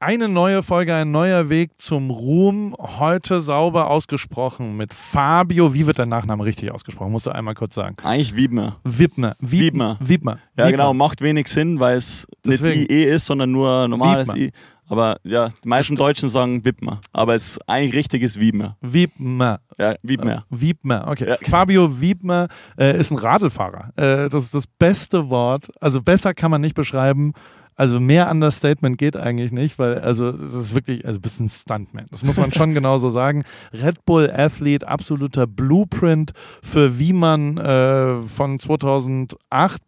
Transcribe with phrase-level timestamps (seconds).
[0.00, 2.72] Eine neue Folge, ein neuer Weg zum Ruhm.
[2.78, 5.74] Heute sauber ausgesprochen mit Fabio.
[5.74, 7.10] Wie wird dein Nachname richtig ausgesprochen?
[7.10, 7.96] Musst du einmal kurz sagen.
[8.04, 8.76] Eigentlich Wiebmer.
[8.84, 9.34] Wiebner.
[9.40, 9.96] Wiebmer.
[9.98, 10.38] Wiebmer.
[10.56, 10.70] Ja, Wiebmer.
[10.70, 10.94] genau.
[10.94, 12.78] Macht wenig Sinn, weil es Deswegen.
[12.78, 14.38] nicht IE ist, sondern nur normales Wiebmer.
[14.38, 14.52] I.
[14.88, 17.00] Aber ja, die meisten Deutschen sagen Wiebmer.
[17.12, 18.76] Aber es ist eigentlich richtig ist Wiebmer.
[18.80, 19.58] Wiebmer.
[19.78, 20.44] Ja, Wiebmer.
[20.48, 21.28] Wiebmer, okay.
[21.28, 21.36] Ja.
[21.42, 22.46] Fabio Wiebmer
[22.78, 23.92] äh, ist ein Radlfahrer.
[23.96, 25.70] Äh, das ist das beste Wort.
[25.80, 27.32] Also besser kann man nicht beschreiben.
[27.78, 32.06] Also mehr Understatement geht eigentlich nicht, weil also es ist wirklich also ein bisschen Stuntman.
[32.10, 33.44] Das muss man schon genauso sagen.
[33.72, 39.38] Red Bull Athlete, absoluter Blueprint für wie man äh, von 2008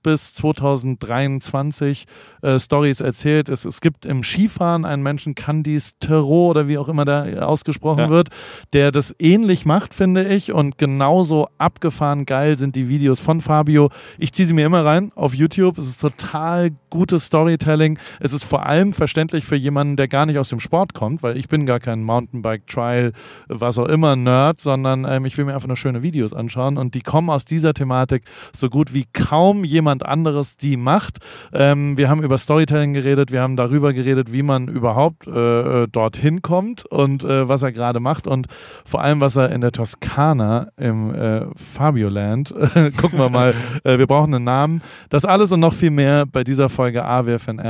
[0.04, 2.06] bis 2023
[2.42, 3.48] äh, Stories erzählt.
[3.48, 8.04] Es, es gibt im Skifahren einen Menschen, Candice Terreau oder wie auch immer da ausgesprochen
[8.04, 8.10] Ja.
[8.10, 8.28] wird,
[8.72, 10.52] der das ähnlich macht, finde ich.
[10.52, 13.90] Und genauso abgefahren geil sind die Videos von Fabio.
[14.16, 15.76] Ich ziehe sie mir immer rein auf YouTube.
[15.78, 17.79] Es ist total gutes Storytelling.
[18.20, 21.36] Es ist vor allem verständlich für jemanden, der gar nicht aus dem Sport kommt, weil
[21.36, 23.12] ich bin gar kein Mountainbike, Trial,
[23.48, 26.95] was auch immer Nerd, sondern ähm, ich will mir einfach nur schöne Videos anschauen und
[26.95, 31.18] die kommen aus dieser Thematik so gut wie kaum jemand anderes die macht.
[31.52, 35.88] Ähm, wir haben über Storytelling geredet, wir haben darüber geredet, wie man überhaupt äh, äh,
[35.88, 38.46] dorthin kommt und äh, was er gerade macht und
[38.84, 42.54] vor allem, was er in der Toskana im äh, Fabio-Land,
[42.96, 44.82] gucken wir mal, äh, wir brauchen einen Namen.
[45.09, 47.70] Das alles und noch viel mehr bei dieser Folge AWFNR.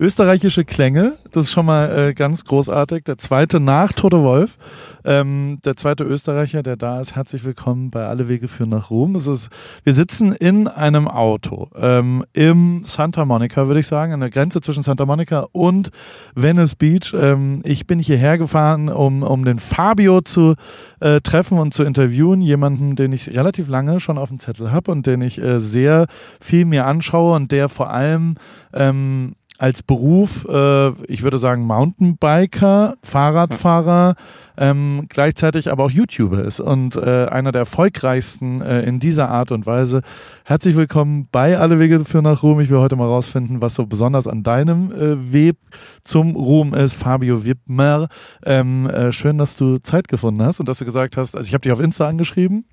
[0.00, 3.04] österreichische Klänge, das ist schon mal äh, ganz großartig.
[3.04, 4.56] Der zweite nach Tote Wolf,
[5.04, 7.16] ähm, der zweite Österreicher, der da ist.
[7.16, 9.16] Herzlich willkommen bei Alle Wege führen nach Rom.
[9.16, 9.50] Es ist,
[9.82, 14.60] wir sitzen in einem Auto ähm, im Santa Monica, würde ich sagen, an der Grenze
[14.60, 15.90] zwischen Santa Monica und
[16.36, 17.12] Venice Beach.
[17.14, 20.54] Ähm, ich bin hierher gefahren, um, um den Fabio zu
[21.00, 22.40] äh, treffen und zu interviewen.
[22.40, 26.06] Jemanden, den ich relativ lange schon auf dem Zettel habe und den ich äh, sehr
[26.40, 28.36] viel mir anschaue und der vor allem
[28.72, 34.14] ähm, als Beruf, äh, ich würde sagen Mountainbiker, Fahrradfahrer,
[34.56, 39.50] ähm, gleichzeitig aber auch YouTuber ist und äh, einer der erfolgreichsten äh, in dieser Art
[39.50, 40.02] und Weise.
[40.44, 42.60] Herzlich willkommen bei Alle Wege für nach Ruhm.
[42.60, 45.56] Ich will heute mal rausfinden, was so besonders an deinem äh, Weg
[46.04, 46.94] zum Ruhm ist.
[46.94, 48.06] Fabio Wittmer,
[48.46, 51.52] ähm, äh, schön, dass du Zeit gefunden hast und dass du gesagt hast, also ich
[51.52, 52.64] habe dich auf Insta angeschrieben.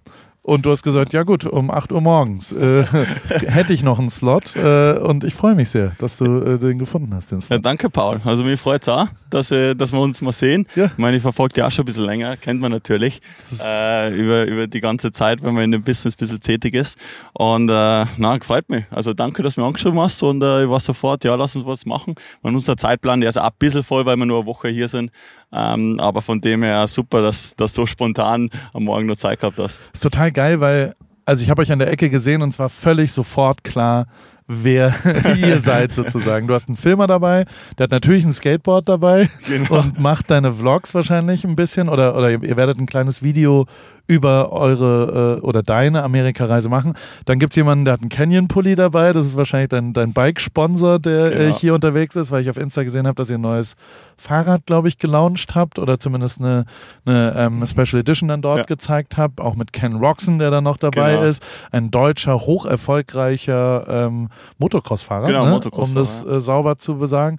[0.48, 2.84] Und du hast gesagt, ja gut, um 8 Uhr morgens äh,
[3.48, 6.78] hätte ich noch einen Slot äh, und ich freue mich sehr, dass du äh, den
[6.78, 7.66] gefunden hast, den Ja, Slot.
[7.66, 8.22] danke, Paul.
[8.24, 10.68] Also mich freut es auch, dass, äh, dass wir uns mal sehen.
[10.76, 10.86] Ja.
[10.86, 13.22] Ich meine, ich verfolge dich auch schon ein bisschen länger, kennt man natürlich,
[13.66, 17.00] äh, über, über die ganze Zeit, wenn man in dem Business ein bisschen tätig ist.
[17.34, 18.84] Und äh, na, freut mich.
[18.92, 21.66] Also danke, dass du mich angeschrieben hast und äh, ich war sofort, ja, lass uns
[21.66, 22.14] was machen.
[22.44, 24.90] Und unser Zeitplan, der ist auch ein bisschen voll, weil wir nur eine Woche hier
[24.90, 25.10] sind.
[25.56, 29.58] Ähm, aber von dem her super, dass du so spontan am Morgen noch Zeit gehabt
[29.58, 29.90] hast.
[29.94, 30.94] ist total geil, weil,
[31.24, 34.08] also ich habe euch an der Ecke gesehen und es war völlig sofort klar,
[34.48, 34.94] wer
[35.38, 36.48] ihr seid sozusagen.
[36.48, 37.46] Du hast einen Filmer dabei,
[37.78, 39.80] der hat natürlich ein Skateboard dabei Genau.
[39.80, 43.66] und macht deine Vlogs wahrscheinlich ein bisschen oder, oder ihr werdet ein kleines Video
[44.08, 46.94] über eure äh, oder deine Amerikareise machen.
[47.26, 49.14] Dann gibt es jemanden, der hat einen Canyon-Pulli dabei.
[49.14, 51.58] Das ist wahrscheinlich dein, dein Bike-Sponsor, der äh, Genau.
[51.58, 53.76] hier unterwegs ist, weil ich auf Insta gesehen habe, dass ihr ein neues
[54.18, 56.66] Fahrrad, glaube ich, gelauncht habt oder zumindest eine,
[57.06, 58.64] eine ähm, Special Edition dann dort Ja.
[58.66, 59.42] gezeigt habt.
[59.42, 61.24] Auch mit Ken Roxon, der da noch dabei Genau.
[61.26, 61.44] ist.
[61.72, 65.52] Ein deutscher, hocherfolgreicher ähm, Motocross-Fahrer, Genau, ne?
[65.52, 67.38] Motocross-Fahrer, um das äh, sauber zu besagen.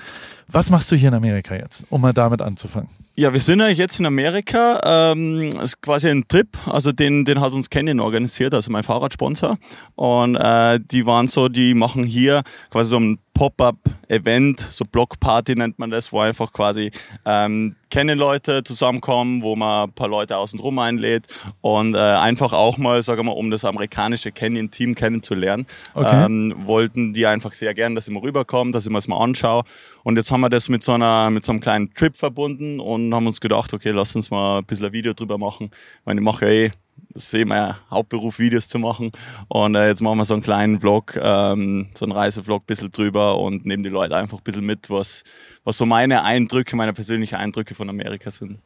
[0.48, 2.88] Was machst du hier in Amerika jetzt, um mal damit anzufangen?
[3.18, 4.78] Ja, wir sind eigentlich jetzt in Amerika.
[4.84, 9.56] Ähm, ist quasi ein Trip, also den, den hat uns Canyon organisiert, also mein Fahrradsponsor.
[9.94, 15.78] Und äh, die waren so, die machen hier quasi so ein Pop-up-Event, so Blockparty nennt
[15.78, 16.90] man das, wo einfach quasi
[17.26, 21.26] ähm, Canyon-Leute zusammenkommen, wo man ein paar Leute außen rum einlädt
[21.60, 26.24] und äh, einfach auch mal, sagen wir mal, um das amerikanische Canyon-Team kennenzulernen, Okay.
[26.24, 29.22] ähm, wollten die einfach sehr gern, dass ich mal rüberkomme, dass ich mir das mal
[29.22, 29.64] anschaue.
[30.02, 33.14] Und jetzt haben wir das mit so, einer, mit so einem kleinen Trip verbunden und
[33.14, 35.70] haben uns gedacht, okay, lass uns mal ein bisschen ein Video drüber machen.
[36.06, 36.70] Meine, ich mache ja eh,
[37.10, 39.10] das ist eh mein Hauptberuf, Videos zu machen.
[39.48, 42.90] Und äh, jetzt machen wir so einen kleinen Vlog, ähm, so einen Reisevlog ein bisschen
[42.90, 45.22] drüber und nehmen die Leute einfach ein bisschen mit, was,
[45.64, 48.58] was so meine Eindrücke, meine persönlichen Eindrücke von Amerika sind.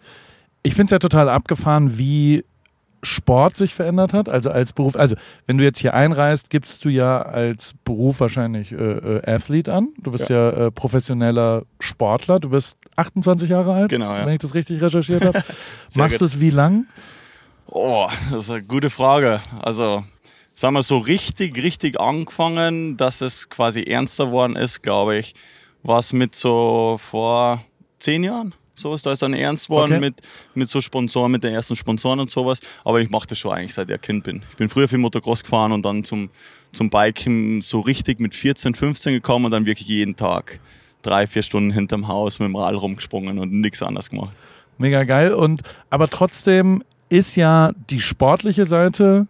[0.63, 2.43] Ich finde es ja total abgefahren, wie
[3.03, 4.97] Sport sich verändert hat, also als Beruf.
[4.97, 5.17] Also
[5.47, 9.89] wenn du jetzt hier einreist, gibst du ja als Beruf wahrscheinlich äh, äh, Athlete an.
[10.03, 12.41] Du bist ja, äh, professioneller Sportler.
[12.41, 14.27] Du bist 28 Jahre alt, Genau, ja.
[14.27, 15.43] wenn ich das richtig recherchiert habe.
[15.95, 16.35] Machst du gut.
[16.35, 16.87] es wie lang?
[17.71, 19.41] Oh, das ist eine gute Frage.
[19.61, 20.05] Also,
[20.55, 25.35] sagen wir so richtig, richtig angefangen, dass es quasi ernster geworden ist, glaube ich,
[25.83, 27.63] was mit so vor
[27.99, 28.55] zehn Jahren.
[28.75, 30.01] So ist da ist dann ernst geworden Okay.
[30.01, 30.21] mit,
[30.55, 32.61] mit so Sponsoren, mit den ersten Sponsoren und sowas.
[32.83, 34.43] Aber ich mache das schon eigentlich seit ich Kind bin.
[34.51, 36.31] Ich bin früher viel Motocross gefahren und dann zum,
[36.73, 40.61] zum Biken so richtig mit 14, 15 gekommen und dann wirklich jeden Tag
[41.03, 44.35] drei, vier Stunden hinterm Haus mit dem Rad rumgesprungen und nichts anderes gemacht.
[44.79, 45.35] Mega geil.
[45.35, 49.27] Und aber trotzdem ist ja die sportliche Seite,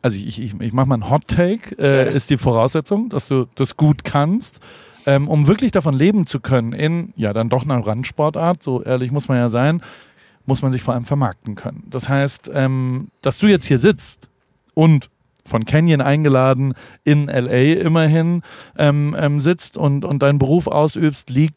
[0.00, 3.46] also ich, ich, ich mache mal einen Hot Take, äh, ist die Voraussetzung, dass du
[3.56, 4.60] das gut kannst.
[5.06, 9.10] Ähm, um wirklich davon leben zu können, in ja dann doch einer Randsportart, so ehrlich
[9.10, 9.82] muss man ja sein,
[10.44, 11.84] muss man sich vor allem vermarkten können.
[11.88, 14.28] Das heißt, ähm, dass du jetzt hier sitzt
[14.74, 15.08] und
[15.46, 16.74] von Canyon eingeladen
[17.04, 18.42] in LA immerhin
[18.76, 21.54] ähm, ähm, sitzt und, und deinen Beruf ausübst, liegt,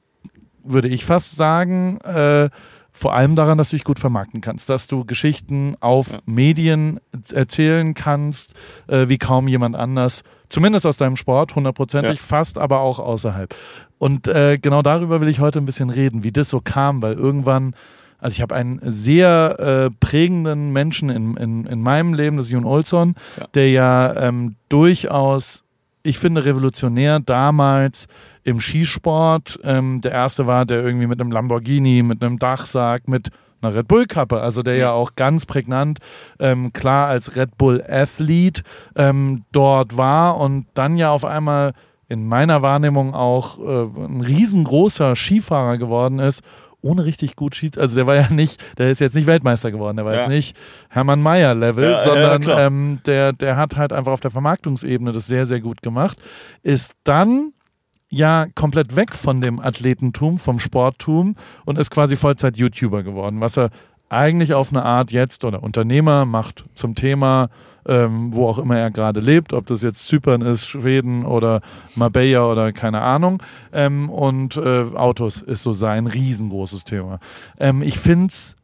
[0.63, 2.49] würde ich fast sagen, äh,
[2.95, 6.19] vor allem daran, dass du dich gut vermarkten kannst, dass du Geschichten auf Ja.
[6.25, 6.99] Medien
[7.33, 8.53] erzählen kannst,
[8.87, 12.25] äh, wie kaum jemand anders, zumindest aus deinem Sport, hundertprozentig, Ja.
[12.25, 13.53] fast, aber auch außerhalb.
[13.97, 17.13] Und äh, genau darüber will ich heute ein bisschen reden, wie das so kam, weil
[17.13, 17.75] irgendwann,
[18.19, 19.57] also ich habe einen sehr
[19.89, 23.47] äh, prägenden Menschen in, in, in meinem Leben, das ist Jon Olsson, Ja.
[23.55, 25.62] der ja ähm, durchaus,
[26.03, 28.07] ich finde, revolutionär damals
[28.43, 33.29] im Skisport ähm, der erste war, der irgendwie mit einem Lamborghini, mit einem Dachsarg, mit
[33.61, 34.91] einer Red Bull-Kappe, also der ja.
[34.91, 35.99] auch ganz prägnant
[36.39, 38.63] ähm, klar als Red Bull-Athlet
[38.97, 41.71] ähm, dort war und dann ja auf einmal
[42.09, 46.43] in meiner Wahrnehmung auch äh, ein riesengroßer Skifahrer geworden ist,
[46.83, 47.71] ohne richtig gut Ski.
[47.77, 50.19] Also der war ja nicht, der ist jetzt nicht Weltmeister geworden, der war Ja.
[50.21, 50.55] jetzt nicht
[50.89, 52.59] Hermann Mayer-Level, Ja, ja, sondern klar.
[52.61, 56.17] ähm, der, der hat halt einfach auf der Vermarktungsebene das sehr, sehr gut gemacht.
[56.61, 57.53] Ist dann
[58.09, 61.35] ja komplett weg von dem Athletentum, vom Sporttum
[61.65, 63.69] und ist quasi Vollzeit-YouTuber geworden, was er
[64.09, 67.49] eigentlich auf eine Art jetzt oder Unternehmer macht zum Thema,
[67.87, 71.61] ähm, wo auch immer er gerade lebt, ob das jetzt Zypern ist, Schweden oder
[71.95, 73.41] Marbella oder keine Ahnung.
[73.71, 77.19] Ähm, und äh, Autos ist so sein riesengroßes Thema.
[77.59, 78.55] Ähm, ich finde es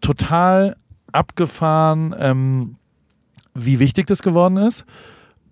[0.00, 0.76] total
[1.12, 2.76] abgefahren, ähm,
[3.54, 4.84] wie wichtig das geworden ist.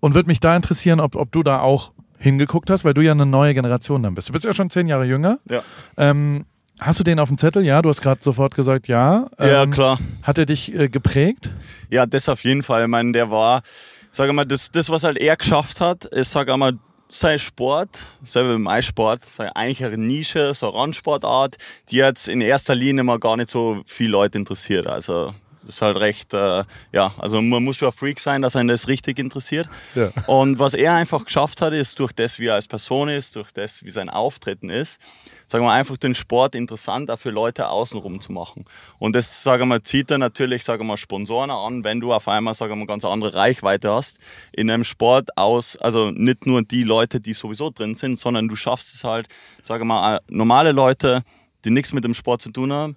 [0.01, 3.13] Und würde mich da interessieren, ob, ob du da auch hingeguckt hast, weil du ja
[3.13, 4.29] eine neue Generation dann bist.
[4.29, 5.39] Du bist ja schon zehn Jahre jünger.
[5.49, 5.63] Ja,
[5.97, 6.45] Ähm,
[6.79, 7.65] hast du den auf dem Zettel?
[7.65, 9.27] Ja, du hast gerade sofort gesagt, ja.
[9.39, 9.99] ja Ähm, klar.
[10.23, 11.51] Hat er dich äh, geprägt?
[11.91, 12.83] Ja, das auf jeden Fall.
[12.83, 13.63] Ich meine, der war,
[14.11, 16.73] sag mal, das, das, was halt er geschafft hat, ist, sag mal,
[17.09, 21.57] sein Sport, selber wie mein Sport, sei eigentlich eine Nische, so eine Randsportart,
[21.91, 24.89] die jetzt in erster Linie mal gar nicht so viele Leute interessiert.
[24.89, 25.33] Also,
[25.67, 28.69] das ist halt recht, äh, ja, also man muss schon ein Freak sein, dass einen
[28.69, 29.69] das richtig interessiert.
[29.95, 30.11] Ja.
[30.27, 33.51] Und was er einfach geschafft hat, ist durch das, wie er als Person ist, durch
[33.51, 35.01] das, wie sein Auftreten ist,
[35.47, 38.65] sagen wir einfach den Sport interessant auch für Leute außenrum zu machen.
[38.99, 42.55] Und das, sagen wir, zieht dann natürlich, sagen wir, Sponsoren an, wenn du auf einmal,
[42.55, 44.19] sagen wir, ganz andere Reichweite hast
[44.53, 48.57] in einem Sport aus, also nicht nur die Leute, die sowieso drin sind, sondern du
[48.57, 49.29] schaffst es halt,
[49.63, 51.23] sagen wir mal, normale Leute,
[51.65, 52.97] die nichts mit dem Sport zu tun haben,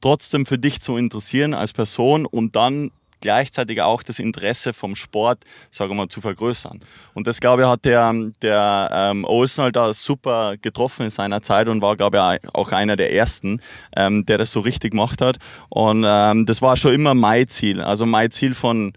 [0.00, 2.90] trotzdem für dich zu interessieren als Person und dann
[3.26, 6.78] gleichzeitig auch das Interesse vom Sport, sagen wir mal, zu vergrößern.
[7.12, 11.42] Und das, glaube ich, hat der, der ähm, Olsen halt da super getroffen in seiner
[11.42, 13.60] Zeit und war, glaube ich, auch einer der ersten,
[13.96, 15.38] ähm, der das so richtig gemacht hat.
[15.70, 17.80] Und ähm, das war schon immer mein Ziel.
[17.82, 18.92] Also mein Ziel von,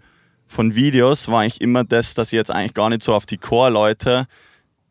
[0.46, 3.38] von Videos war eigentlich immer das, dass ich jetzt eigentlich gar nicht so auf die
[3.38, 4.26] Core-Leute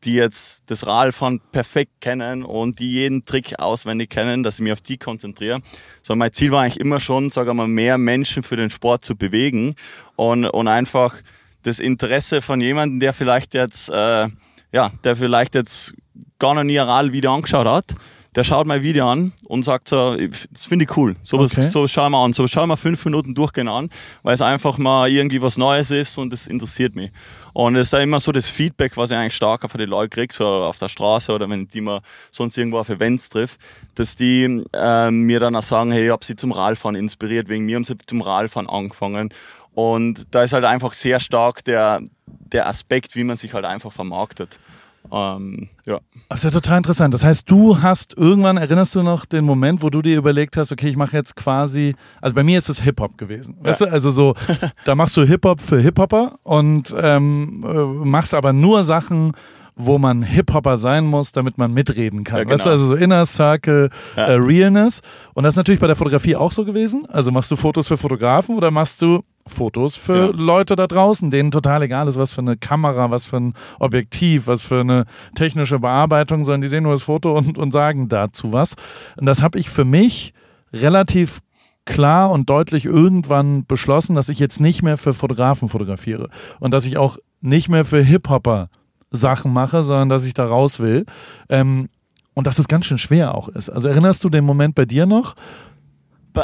[0.03, 4.73] die jetzt das Radfahren perfekt kennen und die jeden Trick auswendig kennen, dass ich mich
[4.73, 5.61] auf die konzentriere.
[6.03, 9.03] So mein Ziel war eigentlich immer schon, sagen wir mal, mehr Menschen für den Sport
[9.03, 9.75] zu bewegen
[10.15, 11.15] und, und einfach
[11.63, 14.27] das Interesse von jemandem, der vielleicht jetzt, äh,
[14.71, 15.93] ja, der vielleicht jetzt
[16.39, 17.85] gar noch nie ein Radl-Video angeschaut hat,
[18.35, 21.15] der schaut mein Video an und sagt so, das finde ich cool.
[21.23, 21.67] So, was, Okay.
[21.67, 22.31] so schauen wir an.
[22.31, 23.89] So schauen wir fünf Minuten durchgehen an,
[24.21, 27.11] weil es einfach mal irgendwie was Neues ist und das interessiert mich.
[27.53, 30.11] Und es ist ja immer so das Feedback, was ich eigentlich stark von den Leuten
[30.11, 32.01] kriege, so auf der Straße oder wenn die mal
[32.31, 33.57] sonst irgendwo auf Events triff,
[33.95, 37.65] dass die ähm, mir dann auch sagen, hey, ich habe sie zum Radfahren inspiriert, wegen
[37.65, 39.33] mir haben sie zum Radfahren angefangen.
[39.73, 43.91] Und da ist halt einfach sehr stark der, der Aspekt, wie man sich halt einfach
[43.91, 44.59] vermarktet.
[45.11, 45.99] Ähm, ja.
[46.29, 47.13] Das ist ja total interessant.
[47.13, 50.71] Das heißt, du hast irgendwann, erinnerst du noch den Moment, wo du dir überlegt hast,
[50.71, 53.55] okay, ich mache jetzt quasi, also bei mir ist es Hip-Hop gewesen.
[53.61, 54.35] Weißt du, also so,
[54.85, 59.33] da machst du Hip-Hop für Hip-Hopper und ähm, äh, machst aber nur Sachen,
[59.75, 62.39] wo man Hip-Hopper sein muss, damit man mitreden kann.
[62.39, 62.55] Ja, genau.
[62.57, 64.25] Weißt du, also so Inner Circle Ja.
[64.25, 64.99] äh, Realness.
[65.33, 67.05] Und das ist natürlich bei der Fotografie auch so gewesen.
[67.07, 70.31] Also machst du Fotos für Fotografen oder machst du Fotos für Ja.
[70.33, 74.47] Leute da draußen, denen total egal ist, was für eine Kamera, was für ein Objektiv,
[74.47, 78.53] was für eine technische Bearbeitung, sondern die sehen nur das Foto und, und sagen dazu
[78.53, 78.75] was.
[79.17, 80.33] Und das habe ich für mich
[80.73, 81.39] relativ
[81.85, 86.29] klar und deutlich irgendwann beschlossen, dass ich jetzt nicht mehr für Fotografen fotografiere
[86.59, 88.69] und dass ich auch nicht mehr für Hip-Hopper
[89.11, 91.05] Sachen mache, sondern dass ich da raus will.
[91.49, 91.89] Ähm,
[92.35, 93.69] und dass es ganz schön schwer auch ist.
[93.69, 95.35] Also erinnerst du den Moment bei dir noch?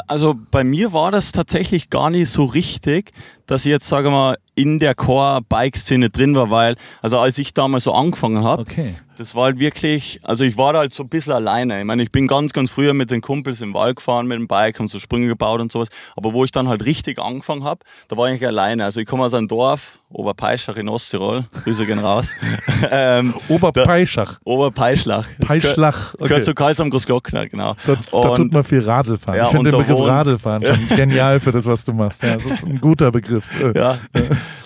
[0.06, 3.12] Also bei mir war das tatsächlich gar nicht so richtig,
[3.46, 7.84] dass ich jetzt, sage mal, in der Core-Bike-Szene drin war, weil, also als ich damals
[7.84, 8.94] so angefangen habe, Okay.
[9.18, 11.78] das war halt wirklich, also ich war da halt so ein bisschen alleine.
[11.78, 14.48] Ich meine, ich bin ganz, ganz früher mit den Kumpels im Wald gefahren mit dem
[14.48, 15.88] Bike, haben so Sprünge gebaut und sowas.
[16.16, 18.84] Aber wo ich dann halt richtig angefangen habe, da war ich alleine.
[18.84, 22.30] Also ich komme aus einem Dorf, Oberpeischach in Osttirol, Grüße gehen raus.
[22.90, 24.38] ähm, Oberpeischach.
[24.44, 25.28] Oberpeischlach.
[25.40, 26.28] Peischlach, Gehört, okay.
[26.28, 27.74] gehört zu Kreis am Großglockner, genau.
[27.86, 29.38] Da, da tut man viel Radlfahren.
[29.38, 32.22] Ja, ich finde den Begriff wohnen- Radlfahren schon genial für das, was du machst.
[32.22, 33.35] Ja, das ist ein guter Begriff.
[33.60, 33.98] Äh, Ja,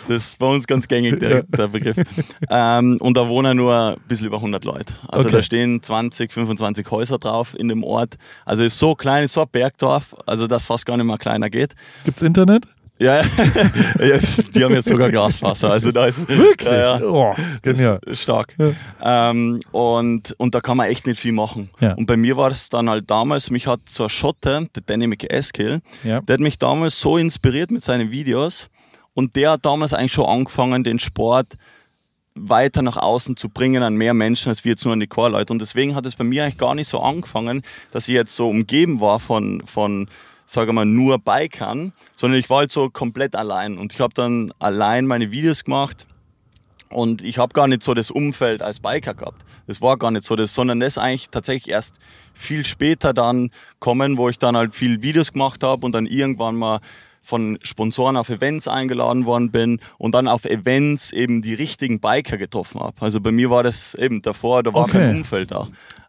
[0.08, 1.96] das ist bei uns ganz gängig, der, der Begriff.
[2.48, 4.92] Ähm, und da wohnen nur ein bisschen über 100 Leute.
[5.08, 5.36] Also Okay.
[5.36, 8.16] da stehen 20, 25 Häuser drauf in dem Ort.
[8.44, 11.50] Also ist so klein, ist so ein Bergdorf, also dass fast gar nicht mehr kleiner
[11.50, 11.74] geht.
[12.04, 12.66] Gibt's Internet?
[13.00, 13.22] Ja,
[13.98, 14.18] ja,
[14.54, 15.70] die haben jetzt sogar Glasfaser.
[15.70, 16.68] Also da ist Wirklich?
[16.70, 17.02] Ja, ja.
[17.02, 17.98] Oh, genial.
[18.12, 18.54] Stark.
[19.02, 21.70] Ähm, und, und da kann man echt nicht viel machen.
[21.80, 21.94] Ja.
[21.94, 25.06] Und bei mir war es dann halt damals, mich hat so ein Schotte, der Danny
[25.06, 26.20] McEskill, Ja.
[26.20, 28.68] der hat mich damals so inspiriert mit seinen Videos
[29.14, 31.54] und der hat damals eigentlich schon angefangen, den Sport
[32.34, 35.52] weiter nach außen zu bringen an mehr Menschen als wir jetzt nur an die Core-Leute.
[35.52, 38.48] Und deswegen hat es bei mir eigentlich gar nicht so angefangen, dass ich jetzt so
[38.48, 40.08] umgeben war von, von
[40.52, 43.78] sage mal, nur Bikern, sondern ich war halt so komplett allein.
[43.78, 46.06] Und ich habe dann allein meine Videos gemacht
[46.88, 49.44] und ich habe gar nicht so das Umfeld als Biker gehabt.
[49.68, 51.98] Das war gar nicht so das, sondern das eigentlich tatsächlich erst
[52.34, 56.56] viel später dann kommen, wo ich dann halt viel Videos gemacht habe und dann irgendwann
[56.56, 56.80] mal
[57.22, 62.38] von Sponsoren auf Events eingeladen worden bin und dann auf Events eben die richtigen Biker
[62.38, 62.94] getroffen habe.
[63.00, 64.92] Also bei mir war das eben davor, da war Okay.
[64.92, 65.68] kein Umfeld da.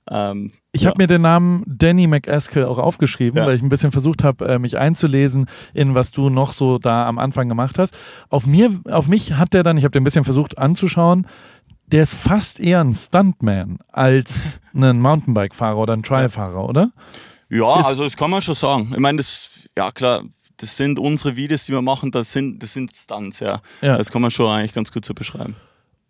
[0.10, 0.90] Ähm, Ich ja.
[0.90, 3.46] habe mir den Namen Danny McEskill auch aufgeschrieben, Ja.
[3.46, 7.08] weil ich ein bisschen versucht habe, äh, mich einzulesen in was du noch so da
[7.08, 7.94] am Anfang gemacht hast.
[8.30, 11.28] Auf mir, auf mich hat der dann, ich habe den ein bisschen versucht anzuschauen,
[11.88, 16.92] der ist fast eher ein Stuntman als ein Mountainbike-Fahrer oder ein Trial-Fahrer, oder?
[17.50, 18.92] Ja, Ist- also das kann man schon sagen.
[18.94, 20.24] Ich meine, das, ja klar,
[20.56, 23.62] das sind unsere Videos, die wir machen, das sind, das sind Stunts, ja.
[23.82, 23.98] Ja.
[23.98, 25.58] Das kann man schon eigentlich ganz gut so beschreiben.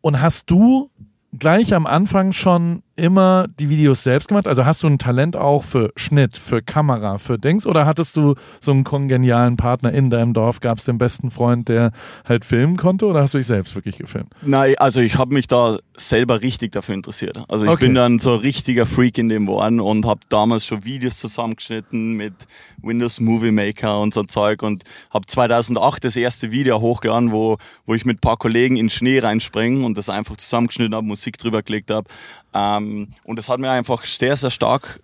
[0.01, 0.91] Und hast du
[1.33, 4.47] gleich am Anfang schon immer die Videos selbst gemacht?
[4.47, 7.65] Also hast du ein Talent auch für Schnitt, für Kamera, für Dings?
[7.65, 10.59] Oder hattest du so einen kongenialen Partner in deinem Dorf?
[10.59, 11.91] Gab es den besten Freund, der
[12.27, 13.05] halt filmen konnte?
[13.05, 14.33] Oder hast du dich selbst wirklich gefilmt?
[14.41, 17.39] Nein, also ich habe mich da selber richtig dafür interessiert.
[17.47, 17.85] Also ich Okay.
[17.85, 22.13] bin dann so ein richtiger Freak in dem geworden und habe damals schon Videos zusammengeschnitten
[22.13, 22.33] mit
[22.81, 24.83] Windows Movie Maker und so Zeug und
[25.13, 29.19] habe 2008 das erste Video hochgeladen, wo, wo ich mit ein paar Kollegen in Schnee
[29.19, 32.07] reinspringe und das einfach zusammengeschnitten habe, Musik drüber gelegt habe.
[32.53, 32.80] Ähm,
[33.23, 35.01] und das hat mir einfach sehr, sehr stark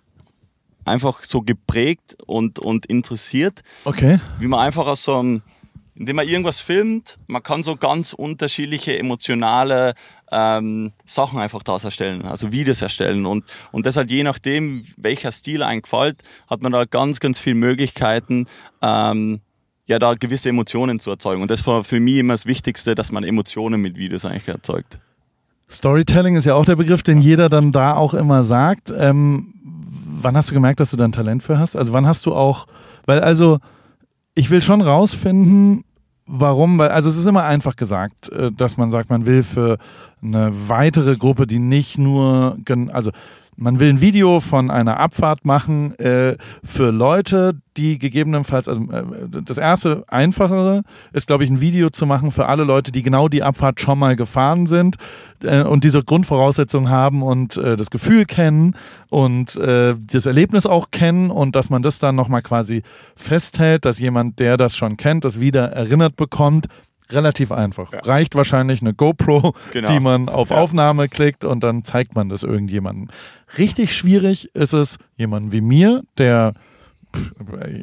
[0.84, 4.20] einfach so geprägt und, und interessiert Okay.
[4.38, 5.42] wie man einfach aus so einem,
[5.94, 9.94] indem man irgendwas filmt, man kann so ganz unterschiedliche emotionale
[10.32, 15.32] ähm, Sachen einfach daraus erstellen, also Videos erstellen und, und das halt je nachdem, welcher
[15.32, 16.18] Stil einem gefällt,
[16.48, 18.46] hat man da ganz, ganz viele Möglichkeiten,
[18.82, 19.40] ähm,
[19.86, 21.40] ja, da gewisse Emotionen zu erzeugen.
[21.40, 24.98] Und das war für mich immer das Wichtigste, dass man Emotionen mit Videos eigentlich erzeugt.
[25.70, 28.92] Storytelling ist ja auch der Begriff, den jeder dann da auch immer sagt.
[28.96, 29.54] Ähm,
[30.22, 31.76] wann hast du gemerkt, dass du da ein Talent für hast?
[31.76, 32.66] Also wann hast du auch,
[33.06, 33.58] weil also
[34.34, 35.84] ich will schon rausfinden,
[36.26, 39.78] warum, weil also es ist immer einfach gesagt, äh, dass man sagt, man will für
[40.22, 42.56] eine weitere Gruppe, die nicht nur,
[42.92, 43.10] also
[43.58, 49.02] man will ein Video von einer Abfahrt machen äh, für Leute, die gegebenenfalls, also äh,
[49.44, 53.28] das erste einfachere ist, glaube ich, ein Video zu machen für alle Leute, die genau
[53.28, 54.96] die Abfahrt schon mal gefahren sind
[55.42, 58.76] äh, und diese Grundvoraussetzungen haben und äh, das Gefühl kennen
[59.10, 62.82] und äh, das Erlebnis auch kennen und dass man das dann nochmal quasi
[63.16, 66.68] festhält, dass jemand, der das schon kennt, das wieder erinnert bekommt.
[67.10, 67.90] Relativ einfach.
[68.06, 69.90] Reicht wahrscheinlich eine GoPro, Genau.
[69.92, 73.08] die man auf Aufnahme klickt und dann zeigt man das irgendjemandem.
[73.56, 76.54] Richtig schwierig ist es jemanden wie mir, der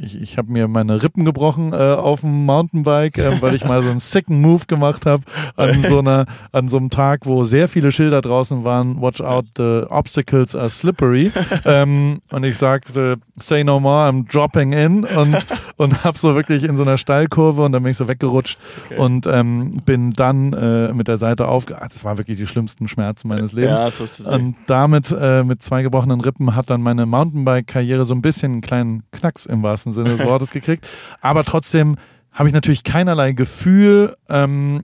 [0.01, 3.81] ich, ich habe mir meine Rippen gebrochen äh, auf dem Mountainbike, äh, weil ich mal
[3.81, 5.23] so einen sicken Move gemacht habe
[5.55, 9.01] an so einer an so einem Tag, wo sehr viele Schilder draußen waren.
[9.01, 11.31] Watch out, the obstacles are slippery.
[11.65, 15.03] ähm, und ich sagte, say no more, I'm dropping in.
[15.03, 15.35] Und
[15.77, 18.97] und habe so wirklich in so einer Steilkurve und dann bin ich so weggerutscht Okay.
[18.99, 21.81] und ähm, bin dann äh, mit der Seite aufge...
[21.81, 23.79] Ah, Das war wirklich die schlimmsten Schmerzen meines Lebens.
[23.79, 24.29] Ja, so.
[24.29, 28.61] Und damit, äh, mit zwei gebrochenen Rippen, hat dann meine Mountainbike-Karriere so ein bisschen einen
[28.61, 30.87] kleinen Knacks im wahrsten Sinne des Wortes gekriegt.
[31.21, 31.97] Aber trotzdem
[32.31, 34.81] habe ich natürlich keinerlei Gefühl, ähm,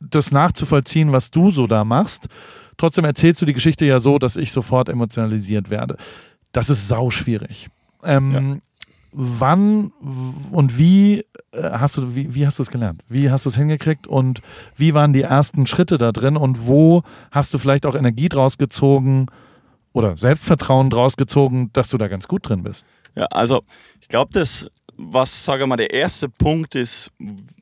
[0.00, 2.28] das nachzuvollziehen, was du so da machst.
[2.76, 5.96] Trotzdem erzählst du die Geschichte ja so, dass ich sofort emotionalisiert werde.
[6.52, 7.68] Das ist sau schwierig.
[8.04, 8.60] Ähm,
[9.10, 13.02] Wann w- und wie äh, hast du wie, wie hast du es gelernt?
[13.08, 14.42] Wie hast du es hingekriegt und
[14.76, 18.58] wie waren die ersten Schritte da drin und wo hast du vielleicht auch Energie draus
[18.58, 19.26] gezogen
[19.94, 22.84] oder Selbstvertrauen draus gezogen, dass du da ganz gut drin bist?
[23.18, 23.62] Ja, also
[24.00, 27.10] ich glaube, das, was, sage mal, der erste Punkt ist,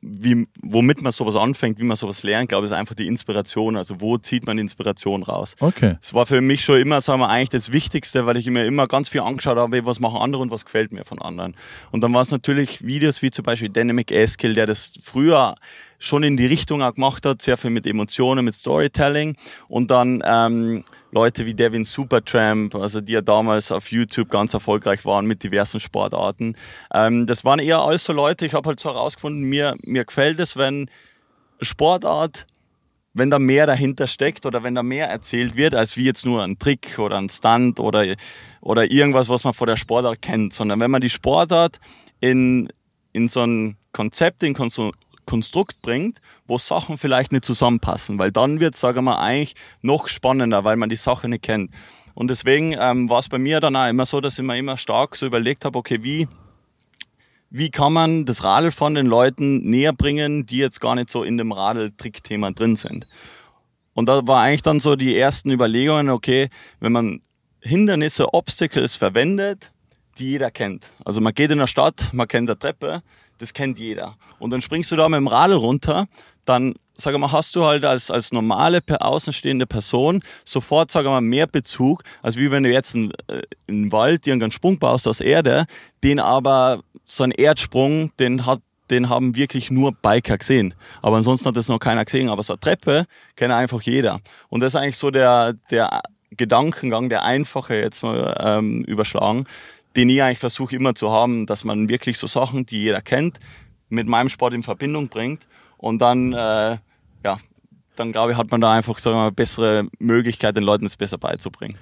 [0.01, 3.75] wie, womit man sowas anfängt, wie man sowas lernt, glaube ich, ist einfach die Inspiration.
[3.75, 5.55] Also wo zieht man Inspiration raus?
[5.59, 5.97] Okay.
[5.99, 8.85] Es war für mich schon immer, sagen wir, eigentlich das Wichtigste, weil ich mir immer
[8.85, 11.55] ganz viel angeschaut habe, was machen andere und was gefällt mir von anderen.
[11.91, 15.55] Und dann war es natürlich Videos wie zum Beispiel Dynamic Skill, der das früher
[15.97, 19.35] schon in die Richtung auch gemacht hat, sehr viel mit Emotionen, mit Storytelling.
[19.67, 20.83] Und dann ähm,
[21.17, 25.79] Leute wie Devin Supertramp, also die ja damals auf YouTube ganz erfolgreich waren mit diversen
[25.79, 26.55] Sportarten.
[26.93, 30.39] Ähm, das waren eher alles so Leute, ich habe halt so herausgefunden, mir, mir gefällt
[30.39, 30.91] es, wenn
[31.59, 32.45] Sportart
[33.15, 36.43] wenn da mehr dahinter steckt oder wenn da mehr erzählt wird, als wie jetzt nur
[36.43, 38.05] ein Trick oder ein Stunt oder,
[38.61, 41.79] oder irgendwas, was man vor der Sportart kennt, sondern wenn man die Sportart
[42.19, 42.69] in,
[43.13, 44.53] in so ein Konzept, in
[45.27, 46.17] Konstrukt bringt,
[46.47, 49.53] wo Sachen vielleicht nicht zusammenpassen, weil dann wird es, sagen wir eigentlich
[49.83, 51.71] noch spannender, weil man die Sache nicht kennt.
[52.15, 54.77] Und deswegen ähm, war es bei mir dann auch immer so, dass ich mir immer
[54.77, 56.27] stark so überlegt habe, okay, wie,
[57.51, 61.21] wie kann man das Radl von den Leuten näher bringen, die jetzt gar nicht so
[61.21, 63.07] in dem Radl-Trick-Thema drin sind.
[63.93, 67.21] Und da war eigentlich dann so die ersten Überlegungen, okay, wenn man
[67.61, 69.71] Hindernisse, Obstacles verwendet,
[70.17, 70.85] die jeder kennt.
[71.05, 73.03] Also man geht in der Stadt, man kennt eine Treppe,
[73.37, 74.17] das kennt jeder.
[74.39, 76.07] Und dann springst du da mit dem Radl runter,
[76.45, 81.47] dann, sag mal, hast du halt als, als normale, außenstehende Person sofort, sag mal, mehr
[81.47, 85.21] Bezug, als wie wenn du jetzt in, äh, in Wald dir einen Sprung baust aus
[85.21, 85.65] Erde,
[86.03, 90.73] den aber so ein Erdsprung, den hat den haben wirklich nur Biker gesehen.
[91.01, 92.29] Aber ansonsten hat das noch keiner gesehen.
[92.29, 94.19] Aber so eine Treppe kennt einfach jeder.
[94.47, 96.01] Und das ist eigentlich so der, der
[96.31, 99.45] Gedankengang, der einfache jetzt mal ähm, überschlagen,
[99.95, 103.39] den ich eigentlich versuche immer zu haben, dass man wirklich so Sachen, die jeder kennt,
[103.89, 105.47] mit meinem Sport in Verbindung bringt.
[105.77, 106.77] Und dann, äh,
[107.23, 107.37] ja,
[107.95, 110.95] dann glaube ich, hat man da einfach sagen wir mal, bessere Möglichkeit, den Leuten das
[110.95, 111.77] besser beizubringen.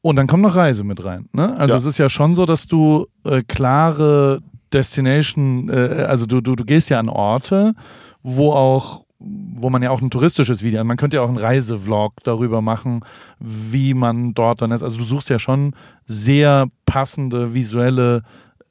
[0.00, 1.28] Und dann kommt noch Reise mit rein.
[1.32, 1.56] Ne?
[1.56, 1.78] Also Ja.
[1.78, 4.40] es ist ja schon so, dass du äh, klare
[4.72, 7.74] Destination, äh, also du, du, du gehst ja an Orte,
[8.22, 12.14] wo auch, wo man ja auch ein touristisches Video, man könnte ja auch einen Reisevlog
[12.24, 13.00] darüber machen,
[13.38, 14.82] wie man dort dann ist.
[14.82, 15.74] Also du suchst ja schon
[16.06, 18.22] sehr passende visuelle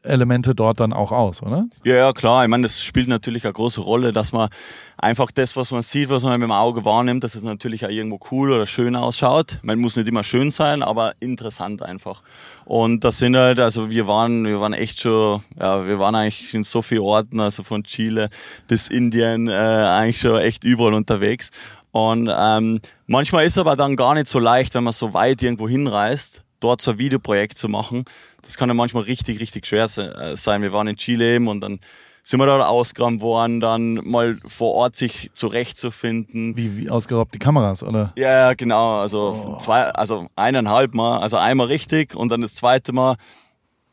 [0.04, 1.66] Elemente dort dann auch aus, oder?
[1.84, 2.44] Ja, ja, klar.
[2.44, 4.50] Ich meine, das spielt natürlich eine große Rolle, dass man
[4.98, 7.90] einfach das, was man sieht, was man mit dem Auge wahrnimmt, dass es natürlich auch
[7.90, 9.60] irgendwo cool oder schön ausschaut.
[9.64, 12.22] Man muss nicht immer schön sein, aber interessant einfach.
[12.66, 16.54] Und das sind halt, also wir waren, wir waren echt schon, ja, wir waren eigentlich
[16.54, 18.30] in so vielen Orten, also von Chile
[18.68, 21.50] bis Indien, äh, eigentlich schon echt überall unterwegs.
[21.92, 25.70] Und ähm, manchmal ist aber dann gar nicht so leicht, wenn man so weit irgendwo
[25.70, 28.06] hinreist, dort so ein Videoprojekt zu machen.
[28.42, 30.62] Das kann ja manchmal richtig, richtig schwer äh, sein.
[30.62, 31.80] Wir waren in Chile eben und dann
[32.24, 36.56] sind wir dort ausgerammt worden, dann mal vor Ort sich zurechtzufinden.
[36.56, 38.14] Wie, wie ausgeraubt die Kameras, oder?
[38.18, 39.02] Ja, genau.
[39.02, 43.18] Also zwei, also eineinhalb Mal, also einmal richtig und dann das zweite Mal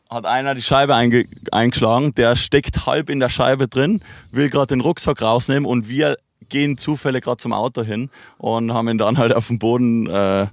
[0.08, 4.68] hat einer die Scheibe einge eingeschlagen, der steckt halb in der Scheibe drin, will gerade
[4.68, 6.16] den Rucksack rausnehmen und wir
[6.48, 10.46] gehen zufällig gerade zum Auto hin und haben ihn dann halt auf dem Boden äh,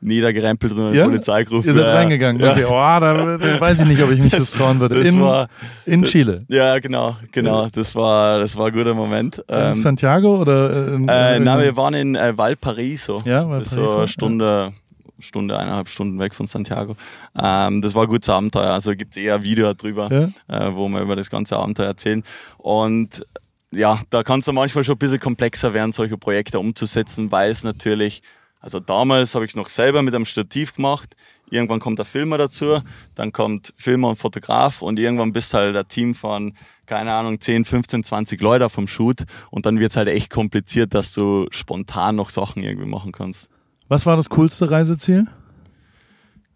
[0.00, 1.68] niedergerempelt und die Polizei gerufen.
[1.68, 2.40] Ihr seid Ja, reingegangen.
[2.42, 2.64] Ja, Okay.
[2.66, 4.96] Oh, da, da weiß ich nicht, ob ich mich das, trauen würde.
[4.96, 5.48] das in, war,
[5.86, 6.44] in Chile.
[6.48, 7.68] ja, genau, genau.
[7.72, 9.38] Das war, das war ein guter Moment.
[9.38, 13.22] In Ähm, Santiago oder äh, in, äh, in, na, wir waren in äh, Valparaiso.
[13.24, 13.98] Ja, Das ist Valparaiso, so ja.
[13.98, 14.72] eine Stunde,
[15.18, 16.94] Stunde, eineinhalb Stunden weg von Santiago.
[17.42, 18.70] Ähm, das war ein gutes Abenteuer.
[18.70, 20.68] Also gibt es eher ein Video drüber, Ja.
[20.68, 22.22] äh, wo wir über das ganze Abenteuer erzählen.
[22.58, 23.24] Und
[23.72, 27.64] ja, da kann es manchmal schon ein bisschen komplexer werden, solche Projekte umzusetzen, weil es
[27.64, 28.22] natürlich,
[28.60, 31.14] also damals habe ich es noch selber mit einem Stativ gemacht.
[31.50, 32.80] Irgendwann kommt der Filmer dazu,
[33.14, 36.54] dann kommt Filmer und Fotograf und irgendwann bist halt ein Team von,
[36.86, 40.94] keine Ahnung, 10, 15, 20 Leute vom Shoot und dann wird es halt echt kompliziert,
[40.94, 43.48] dass du spontan noch Sachen irgendwie machen kannst.
[43.88, 45.26] Was war das coolste Reiseziel?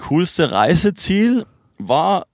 [0.01, 1.47] coolste Reiseziel
[1.79, 2.27] war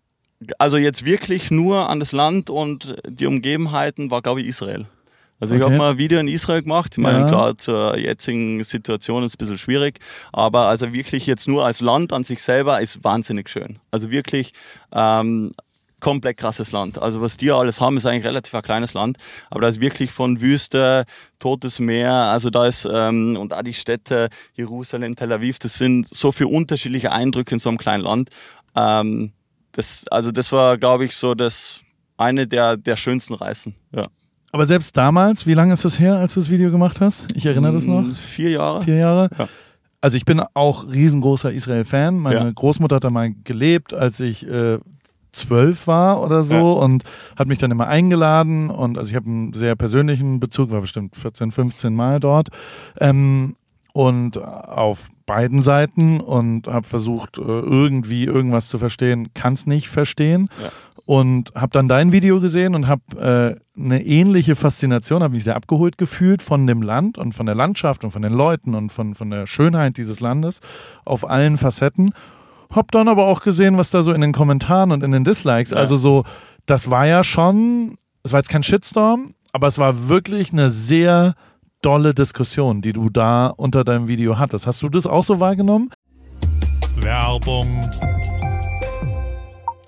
[0.59, 4.87] also jetzt wirklich nur an das Land und die Umgebenheiten war, glaube ich, Israel.
[5.39, 5.73] Also ich Okay.
[5.73, 6.93] habe mal ein Video in Israel gemacht.
[6.93, 7.29] Ich meine, Ja.
[7.29, 9.99] klar, zur jetzigen Situation ist es ein bisschen schwierig,
[10.33, 13.79] aber also wirklich jetzt nur als Land an sich selber ist wahnsinnig schön.
[13.91, 14.53] Also wirklich
[14.93, 15.53] ähm,
[16.01, 16.99] komplett krasses Land.
[17.01, 19.19] Also was die alles haben, ist eigentlich relativ ein kleines Land,
[19.51, 21.05] aber da ist wirklich von Wüste,
[21.39, 26.07] Totes Meer, also da ist ähm, und auch die Städte Jerusalem, Tel Aviv, das sind
[26.09, 28.31] so viele unterschiedliche Eindrücke in so einem kleinen Land.
[28.75, 29.33] Ähm,
[29.73, 31.81] das, also das war, glaube ich, so das
[32.17, 33.75] eine der, der schönsten Reisen.
[33.95, 34.05] Ja.
[34.57, 37.27] Aber selbst damals, wie lange ist das her, als du das Video gemacht hast?
[37.35, 38.01] Ich erinnere das noch.
[38.01, 38.81] Mm, Vier Jahre.
[38.81, 39.29] Vier Jahre.
[39.39, 39.49] Ja.
[40.01, 42.17] Also ich bin auch riesengroßer Israel-Fan.
[42.17, 42.51] Meine Ja.
[42.55, 44.79] Großmutter hat da mal gelebt, als ich äh,
[45.31, 46.63] zwölf war oder so Ja.
[46.85, 47.05] und
[47.39, 51.17] hat mich dann immer eingeladen und also ich habe einen sehr persönlichen Bezug, war bestimmt
[51.17, 52.49] 14, 15 Mal dort
[52.99, 53.57] ähm,
[53.93, 59.89] und auf beiden Seiten und habe versucht äh, irgendwie irgendwas zu verstehen, kann es nicht
[59.91, 60.71] verstehen Ja.
[61.07, 65.57] Und habe dann dein Video gesehen und habe äh, eine ähnliche Faszination, habe mich sehr
[65.57, 69.15] abgeholt gefühlt von dem Land und von der Landschaft und von den Leuten und von,
[69.15, 70.61] von der Schönheit dieses Landes
[71.05, 72.13] auf allen Facetten.
[72.75, 75.71] Hab dann aber auch gesehen, was da so in den Kommentaren und in den Dislikes,
[75.71, 75.77] Ja.
[75.77, 76.25] also so,
[76.67, 81.35] das war ja schon, es war jetzt kein Shitstorm, aber es war wirklich eine sehr
[81.83, 84.67] dolle Diskussion, die du da unter deinem Video hattest.
[84.67, 85.91] Hast du das auch so wahrgenommen?
[86.97, 87.81] Werbung.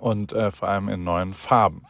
[0.00, 1.86] und äh, vor allem in neuen Farben.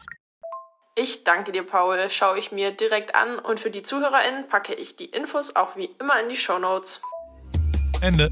[0.95, 2.09] Ich danke dir, Paul.
[2.09, 5.89] Schaue ich mir direkt an und für die ZuhörerInnen packe ich die Infos auch wie
[5.99, 7.01] immer in die Shownotes.
[8.01, 8.29] Ende.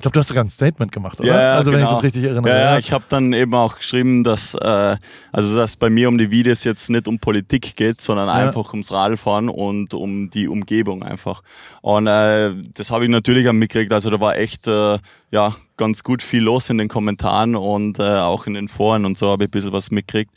[0.00, 1.28] Ich glaube, du hast sogar ein Statement gemacht, oder?
[1.28, 1.94] Ja, also wenn ich genau.
[1.96, 2.48] das richtig erinnere.
[2.48, 4.96] Ja, ja, ich habe dann eben auch geschrieben, dass äh,
[5.30, 8.32] also dass bei mir um die Videos jetzt nicht um Politik geht, sondern Ja.
[8.32, 11.42] einfach ums Radfahren und um die Umgebung einfach.
[11.82, 13.92] Und äh, das habe ich natürlich auch mitgekriegt.
[13.92, 14.96] Also da war echt äh,
[15.32, 19.18] ja ganz gut viel los in den Kommentaren und äh, auch in den Foren und
[19.18, 20.30] so habe ich ein bisschen was mitgekriegt.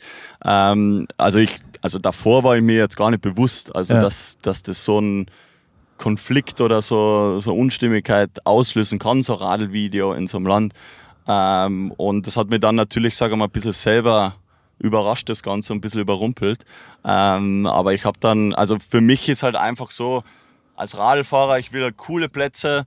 [0.44, 4.00] Ähm, also ich, also davor war ich mir jetzt gar nicht bewusst, also Ja.
[4.00, 5.24] dass dass das so ein
[6.04, 10.74] Konflikt oder so, so Unstimmigkeit auslösen kann, so Radelvideo in so einem Land.
[11.26, 14.34] Ähm, und das hat mir dann natürlich, sage ich mal, ein bisschen selber
[14.78, 16.66] überrascht, das Ganze, ein bisschen überrumpelt.
[17.06, 20.22] Ähm, aber ich habe dann, also für mich ist halt einfach so,
[20.76, 22.84] als Radlfahrer, ich will halt coole Plätze,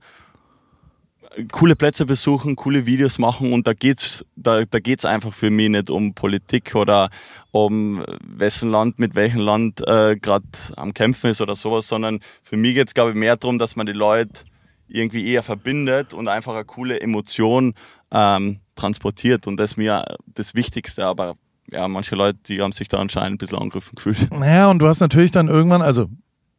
[1.52, 5.68] coole Plätze besuchen, coole Videos machen und da geht's, da, da geht's einfach für mich
[5.68, 7.10] nicht um Politik oder
[7.50, 12.56] um wessen Land mit welchem Land äh, gerade am Kämpfen ist oder sowas, sondern für
[12.56, 14.44] mich geht's glaube ich mehr darum, dass man die Leute
[14.88, 17.74] irgendwie eher verbindet und einfach eine coole Emotion
[18.10, 21.36] ähm, transportiert und das ist mir das Wichtigste, aber
[21.70, 24.30] ja, manche Leute, die haben sich da anscheinend ein bisschen angegriffen gefühlt.
[24.32, 26.08] Naja, und du hast natürlich dann irgendwann, also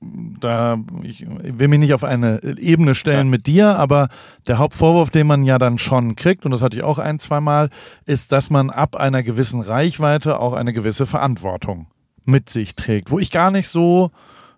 [0.02, 3.32] da, ich will mich nicht auf eine Ebene stellen Ja.
[3.32, 4.08] mit dir, aber
[4.48, 7.70] der Hauptvorwurf, den man ja dann schon kriegt, und das hatte ich auch ein, zweimal,
[8.06, 11.88] ist, dass man ab einer gewissen Reichweite auch eine gewisse Verantwortung
[12.24, 14.12] mit sich trägt, wo ich gar nicht so,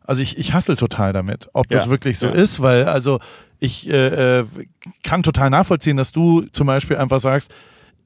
[0.06, 2.34] also ich, ich hassel total damit, ob das Ja, wirklich so ja.
[2.34, 3.20] ist, weil also
[3.60, 4.46] ich äh, äh,
[5.04, 7.52] kann total nachvollziehen, dass du zum Beispiel einfach sagst,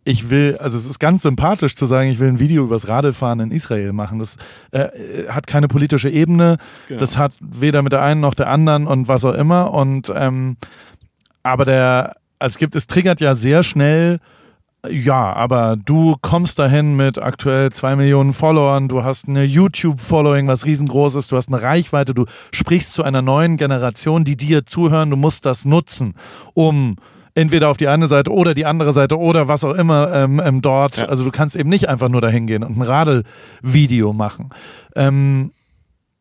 [0.08, 3.40] ich will, also es ist ganz sympathisch zu sagen, ich will ein Video übers Radlfahren
[3.40, 4.20] in Israel machen.
[4.20, 4.38] Das
[4.72, 7.00] äh, äh, hat keine politische Ebene, Genau.
[7.00, 9.74] das hat weder mit der einen noch der anderen und was auch immer.
[9.74, 10.58] Und ähm,
[11.42, 14.20] aber der, also es gibt, es triggert ja sehr schnell,
[14.88, 20.66] ja, aber du kommst dahin mit aktuell zwei Millionen Followern, du hast eine YouTube-Following, was
[20.66, 25.10] riesengroß ist, du hast eine Reichweite, du sprichst zu einer neuen Generation, die dir zuhören,
[25.10, 26.14] du musst das nutzen,
[26.54, 26.98] um
[27.36, 30.62] entweder auf die eine Seite oder die andere Seite oder was auch immer ähm, ähm,
[30.62, 30.98] dort.
[30.98, 31.06] Ja.
[31.06, 34.50] Also du kannst eben nicht einfach nur dahin gehen und ein Radl-Video machen.
[34.96, 35.52] Ähm,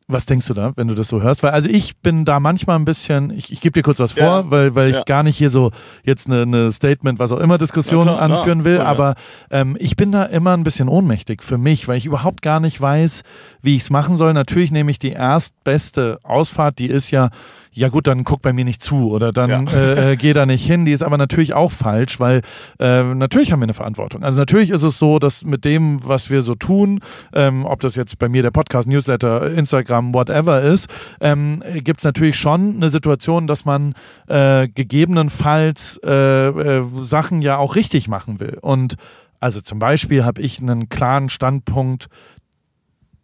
[0.06, 1.42] was denkst du da, wenn du das so hörst?
[1.42, 4.22] Weil also ich bin da manchmal ein bisschen, ich, ich gebe dir kurz was vor,
[4.22, 4.50] Ja.
[4.50, 5.02] weil, weil ich Ja.
[5.04, 5.70] gar nicht hier so
[6.04, 8.84] jetzt eine, eine Statement, was auch immer Diskussion klar, klar, anführen will, ja.
[8.84, 9.14] aber
[9.50, 12.78] ähm, ich bin da immer ein bisschen ohnmächtig für mich, weil ich überhaupt gar nicht
[12.78, 13.22] weiß,
[13.62, 14.34] wie ich es machen soll.
[14.34, 17.30] Natürlich nehme ich die erstbeste Ausfahrt, die ist ja,
[17.72, 19.62] ja gut, dann guck bei mir nicht zu oder dann Ja.
[19.72, 20.84] äh, äh, geh da nicht hin.
[20.84, 22.42] Die ist aber natürlich auch falsch, weil
[22.78, 24.22] äh, natürlich haben wir eine Verantwortung.
[24.22, 27.00] Also natürlich ist es so, dass mit dem, was wir so tun,
[27.32, 30.88] ähm, ob das jetzt bei mir der Podcast, Newsletter, Instagram, whatever ist,
[31.20, 33.94] ähm, gibt es natürlich schon eine Situation, dass man
[34.26, 38.58] äh, gegebenenfalls äh, äh, Sachen ja auch richtig machen will.
[38.60, 38.96] Und
[39.40, 42.08] also zum Beispiel habe ich einen klaren Standpunkt,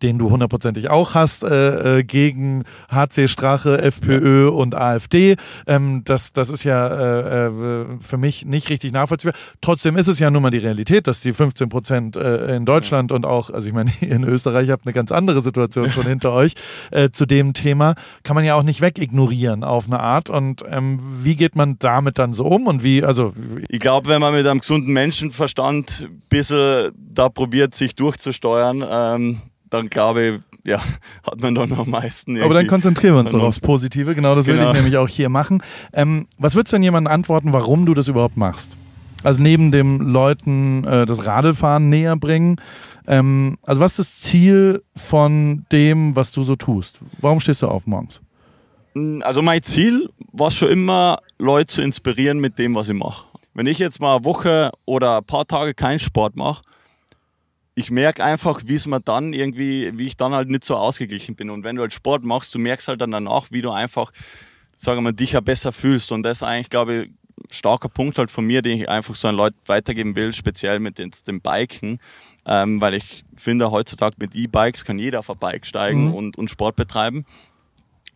[0.03, 5.37] den du hundertprozentig auch hast, äh, äh, gegen HC Strache, FPÖ und AfD.
[5.67, 9.35] Ähm, das, das ist ja äh, äh, für mich nicht richtig nachvollziehbar.
[9.61, 13.13] Trotzdem ist es ja nun mal die Realität, dass die 15 Prozent äh, in Deutschland
[13.13, 16.55] und auch, also ich meine, in Österreich habt eine ganz andere Situation schon hinter euch
[16.91, 20.31] äh, zu dem Thema, kann man ja auch nicht wegignorieren auf eine Art.
[20.31, 23.33] Und ähm, wie geht man damit dann so um und wie, also
[23.69, 29.43] Ich glaube, wenn man mit einem gesunden Menschenverstand ein bisschen da probiert, sich durchzusteuern, ähm,
[29.71, 30.23] dann glaube
[30.65, 30.79] ich, ja,
[31.27, 32.41] hat man dann am meisten.
[32.43, 34.15] Aber dann konzentrieren wir uns doch aufs Positive.
[34.15, 34.71] Genau das will Genau.
[34.71, 35.63] ich nämlich auch hier machen.
[35.93, 38.77] Ähm, was würdest du denn jemandem antworten, warum du das überhaupt machst?
[39.23, 42.57] Also neben dem Leuten äh, das Radlfahren näher bringen.
[43.07, 47.01] Ähm, also was ist das Ziel von dem, was du so tust?
[47.21, 48.21] Warum stehst du auf morgens?
[49.23, 53.27] Also mein Ziel war schon immer, Leute zu inspirieren mit dem, was ich mache.
[53.55, 56.63] Wenn ich jetzt mal eine Woche oder ein paar Tage keinen Sport mache,
[57.75, 61.37] ich merke einfach, wie es mir dann irgendwie, wie ich dann halt nicht so ausgeglichen
[61.37, 61.51] bin.
[61.51, 64.11] Und wenn du halt Sport machst, du merkst halt dann danach, wie du einfach,
[64.77, 66.13] sagen wir mal, dich ja besser fühlst.
[66.13, 67.17] Und das ist eigentlich, glaube ich, ein
[67.51, 70.99] starker Punkt halt von mir, den ich einfach so an Leute weitergeben will, speziell mit
[70.99, 72.01] den, dem Biken.
[72.45, 76.15] Ähm, weil ich finde, heutzutage mit E-Bikes kann jeder auf ein Bike steigen Mhm.
[76.15, 77.25] und, und Sport betreiben.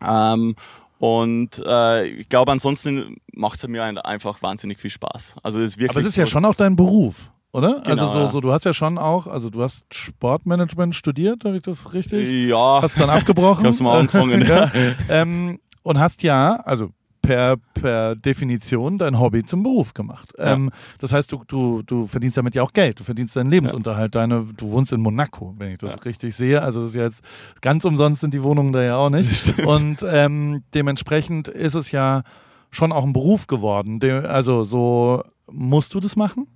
[0.05, 0.55] Ähm,
[0.99, 5.35] und äh, ich glaube, ansonsten macht es mir ein- einfach wahnsinnig viel Spaß.
[5.43, 7.81] Also es ist wirklich Aber es ist ja so- schon auch dein Beruf, oder?
[7.85, 8.31] Genau, also so, ja.
[8.31, 12.49] so, du hast ja schon auch, also du hast Sportmanagement studiert, habe ich das richtig?
[12.49, 13.61] Ja, Hast du dann abgebrochen?
[13.63, 14.41] ich hab's mal angefangen.
[14.45, 14.69] ja.
[15.07, 16.89] ähm, und hast ja, also
[17.21, 20.33] per, per Definition dein Hobby zum Beruf gemacht.
[20.37, 20.53] Ja.
[20.53, 24.13] Ähm, das heißt, du, du, du verdienst damit ja auch Geld, du verdienst deinen Lebensunterhalt.
[24.15, 26.61] Deine, du wohnst in Monaco, wenn ich das richtig sehe.
[26.61, 27.21] Also das ist jetzt
[27.61, 29.59] ganz umsonst sind die Wohnungen da ja auch nicht.
[29.65, 32.23] Und ähm, dementsprechend ist es ja
[32.69, 34.01] schon auch ein Beruf geworden.
[34.01, 36.47] De also so musst du das machen?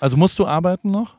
[0.00, 1.16] Also musst du arbeiten noch?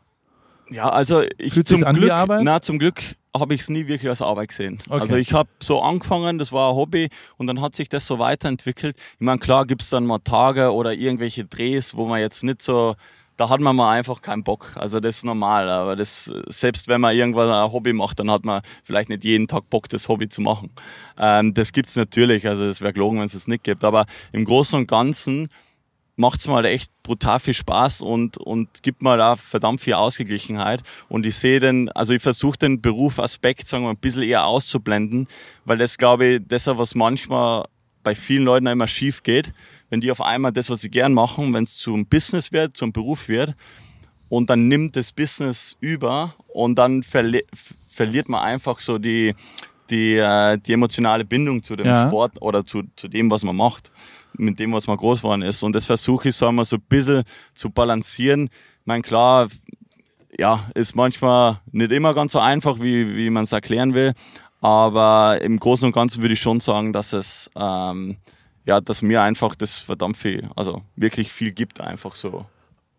[0.69, 2.41] Ja, also ich Fühlt zum an Glück, Arbeit?
[2.43, 3.01] na, zum Glück
[3.37, 4.79] habe ich es nie wirklich als Arbeit gesehen.
[4.89, 5.01] Okay.
[5.01, 8.17] Also ich habe so angefangen, das war ein Hobby und dann hat sich das so
[8.17, 8.97] weiterentwickelt.
[8.97, 12.61] Ich meine, klar gibt es dann mal Tage oder irgendwelche Drehs, wo man jetzt nicht
[12.61, 12.95] so,
[13.37, 14.71] da hat man mal einfach keinen Bock.
[14.75, 18.45] Also das ist normal, aber das, selbst wenn man irgendwann ein Hobby macht, dann hat
[18.45, 20.71] man vielleicht nicht jeden Tag Bock, das Hobby zu machen.
[21.19, 23.83] Ähm, das gibt es natürlich, also es wäre gelogen, wenn es es nicht gibt.
[23.83, 25.49] Aber im Großen und Ganzen
[26.15, 30.81] macht es mal echt brutal viel Spaß und, und gibt mal da verdammt viel Ausgeglichenheit.
[31.09, 35.27] Und ich sehe den, also ich versuche den Berufaspekt, sagen wir, ein bisschen eher auszublenden,
[35.65, 37.65] weil das, glaube ich, das ist, was manchmal
[38.03, 39.51] bei vielen Leuten immer schief geht,
[39.89, 42.93] wenn die auf einmal das, was sie gern machen, wenn es zum Business wird, zum
[42.93, 43.55] Beruf wird,
[44.29, 47.45] und dann nimmt das Business über und dann verli
[47.87, 49.33] verliert man einfach so die,
[49.89, 52.07] die, äh, die emotionale Bindung zu dem Ja.
[52.07, 53.91] Sport oder zu, zu dem, was man macht,
[54.37, 55.63] mit dem, was man groß geworden ist.
[55.63, 58.49] Und das versuche ich, sagen wir, so ein bisschen zu balancieren.
[58.79, 59.47] Ich meine, klar,
[60.37, 64.13] ja, ist manchmal nicht immer ganz so einfach, wie, wie man es erklären will.
[64.61, 68.17] Aber im Großen und Ganzen würde ich schon sagen, dass es, ähm,
[68.65, 72.45] ja, dass mir einfach das verdammt viel, also wirklich viel gibt, einfach so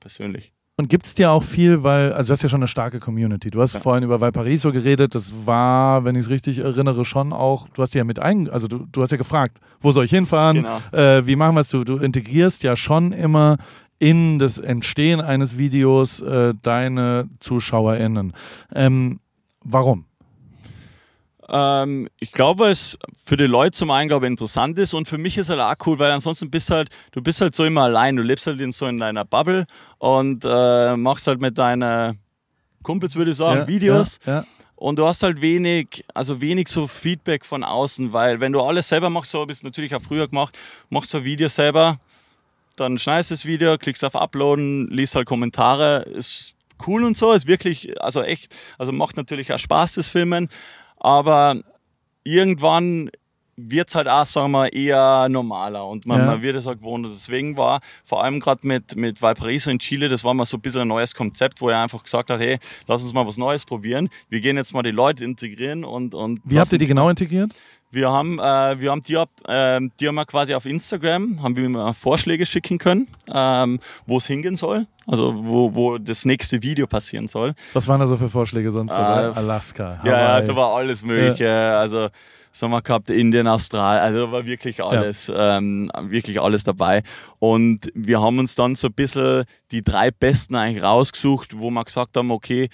[0.01, 0.53] persönlich.
[0.79, 3.51] Und gibt es dir auch viel, weil, also du hast ja schon eine starke Community.
[3.51, 3.81] Du hast Ja.
[3.81, 7.95] vorhin über Valparaiso geredet, das war, wenn ich es richtig erinnere, schon auch, du hast
[7.95, 10.79] ja mit ein, also du, du hast ja gefragt, wo soll ich hinfahren, Genau.
[10.93, 11.71] äh, wie machen wir es?
[11.71, 13.57] Du, du integrierst ja schon immer
[13.99, 18.35] in das Entstehen eines Videos äh, deine ZuschauerInnen.
[18.75, 19.21] Ähm,
[19.65, 20.05] warum?
[21.49, 25.07] Ähm, ich glaube, weil es für die Leute zum einen, glaube ich, interessant ist und
[25.07, 27.83] für mich ist halt auch cool, weil ansonsten bist halt, du bist halt so immer
[27.83, 29.67] allein, du lebst halt in so in deiner Bubble
[29.99, 32.19] und äh, machst halt mit deinen
[32.83, 34.19] Kumpels, würde ich sagen, Ja, Videos.
[34.27, 34.45] Ja, ja.
[34.75, 38.89] und du hast halt wenig, also wenig so Feedback von außen, weil wenn du alles
[38.89, 40.59] selber machst, so habe ich es natürlich auch früher gemacht,
[40.91, 41.99] machst du ein Video selber,
[42.77, 46.55] dann schneidest du das Video, klickst auf Uploaden, liest halt Kommentare, ist
[46.87, 50.49] cool und so, ist wirklich, also echt, also macht natürlich auch Spaß, das Filmen,
[51.07, 51.55] aber
[52.25, 53.11] irgendwann
[53.59, 56.27] wird es halt auch, sagen wir, eher normaler und man, Ja.
[56.27, 57.07] man wird es auch gewohnt.
[57.07, 60.59] Und deswegen war vor allem gerade mit, mit Valparaiso in Chile, das war mal so
[60.59, 63.39] ein bisschen ein neues Konzept, wo er einfach gesagt hat, hey, lass uns mal was
[63.39, 64.09] Neues probieren.
[64.29, 67.53] Wir gehen jetzt mal die Leute integrieren und, und Wie habt ihr die genau integriert?
[67.97, 71.69] Wir haben, äh, wir haben die, ähm, die haben wir quasi auf Instagram, haben wir
[71.69, 76.87] mal Vorschläge schicken können, ähm, wo es hingehen soll, also wo, wo das nächste Video
[76.87, 77.55] passieren soll.
[77.73, 78.93] Was waren da so für Vorschläge sonst?
[78.93, 80.47] Äh, Alaska, Ja, ja, Hawaii.
[80.47, 81.51] da war alles mögliche.
[81.51, 82.09] Also
[82.53, 87.03] so haben wir gehabt, Indien, Australien, also da war wirklich alles, ähm, wirklich alles dabei.
[87.39, 91.85] Und wir haben uns dann so ein bisschen die drei Besten eigentlich rausgesucht, wo wir
[91.85, 92.69] gesagt haben, okay,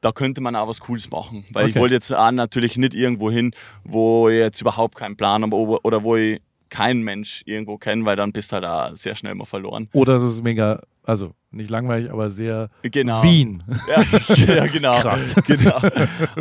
[0.00, 1.44] da könnte man auch was Cooles machen.
[1.52, 1.80] Weil ich Okay.
[1.80, 3.52] wollte jetzt auch natürlich nicht irgendwo hin,
[3.84, 8.16] wo ich jetzt überhaupt keinen Plan habe oder wo ich keinen Mensch irgendwo kenne, weil
[8.16, 9.88] dann bist du halt auch sehr schnell mal verloren.
[9.92, 13.22] Oder es ist mega, also nicht langweilig, aber sehr Genau.
[13.22, 13.62] Wien.
[13.88, 15.00] Ja, ja genau.
[15.00, 15.34] Krass.
[15.46, 15.80] genau.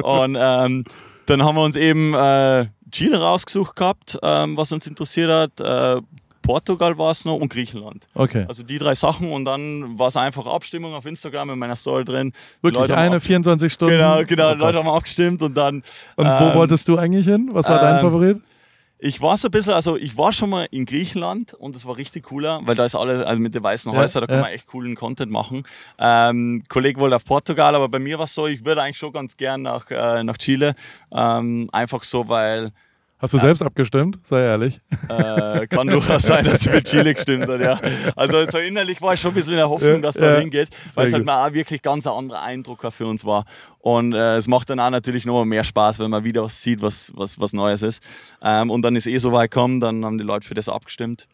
[0.03, 0.83] Und ähm,
[1.27, 5.59] dann haben wir uns eben äh, Chile rausgesucht gehabt, ähm, was uns interessiert hat.
[5.61, 6.01] Äh,
[6.47, 8.07] Portugal war es noch und Griechenland.
[8.15, 8.45] Okay.
[8.47, 12.05] Also die drei Sachen und dann war es einfach Abstimmung auf Instagram in meiner Story
[12.05, 12.33] drin.
[12.61, 13.93] Wirklich Leute eine ab- 24 Stunden.
[13.97, 14.49] Genau, genau.
[14.51, 15.83] Oh die Leute haben abgestimmt und dann.
[16.15, 17.49] Und wo ähm, wolltest du eigentlich hin?
[17.51, 18.41] Was war dein ähm, Favorit?
[18.99, 21.97] Ich war so ein bisschen, also ich war schon mal in Griechenland und das war
[21.97, 24.41] richtig cooler, weil da ist alles, also mit den weißen Ja, Häusern, da kann ja.
[24.41, 25.61] man echt coolen Content machen.
[25.99, 29.11] Ähm, Kollege wollte auf Portugal, aber bei mir war es so, ich würde eigentlich schon
[29.13, 30.73] ganz gern nach, äh, nach Chile.
[31.11, 32.71] Ähm, einfach so, weil
[33.19, 34.19] Hast du selbst abgestimmt?
[34.25, 34.79] Sei ehrlich.
[35.09, 37.79] äh, kann durchaus sein, dass es für Chile gestimmt hat, ja.
[38.15, 40.39] Also so innerlich war ich schon ein bisschen in der Hoffnung, Ja, dass da ja.
[40.39, 43.45] hingeht, weil es halt mal auch wirklich ganz ein anderer Eindruck für uns war.
[43.79, 46.61] Und äh, es macht dann auch natürlich noch mal mehr Spaß, wenn man wieder was
[46.61, 48.03] sieht, was, was, was Neues ist.
[48.43, 51.27] Ähm, und dann ist eh so weit gekommen, dann haben die Leute für das abgestimmt.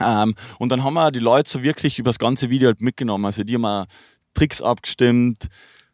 [0.00, 3.26] Ähm, und dann haben wir die Leute so wirklich über das ganze Video halt mitgenommen.
[3.26, 3.84] Also die haben auch
[4.32, 5.48] Tricks abgestimmt,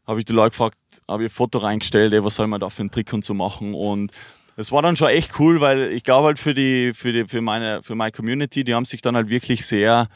[0.07, 0.77] habe ich die Leute gefragt,
[1.09, 3.35] habe ich ein Foto reingestellt, ey, was soll man da für einen Trick und so
[3.35, 3.75] machen.
[3.75, 4.13] Und
[4.57, 7.41] das war dann schon echt cool, weil ich glaube halt für die, für die, für
[7.41, 10.07] meine, für meine Community, die haben sich dann halt wirklich sehr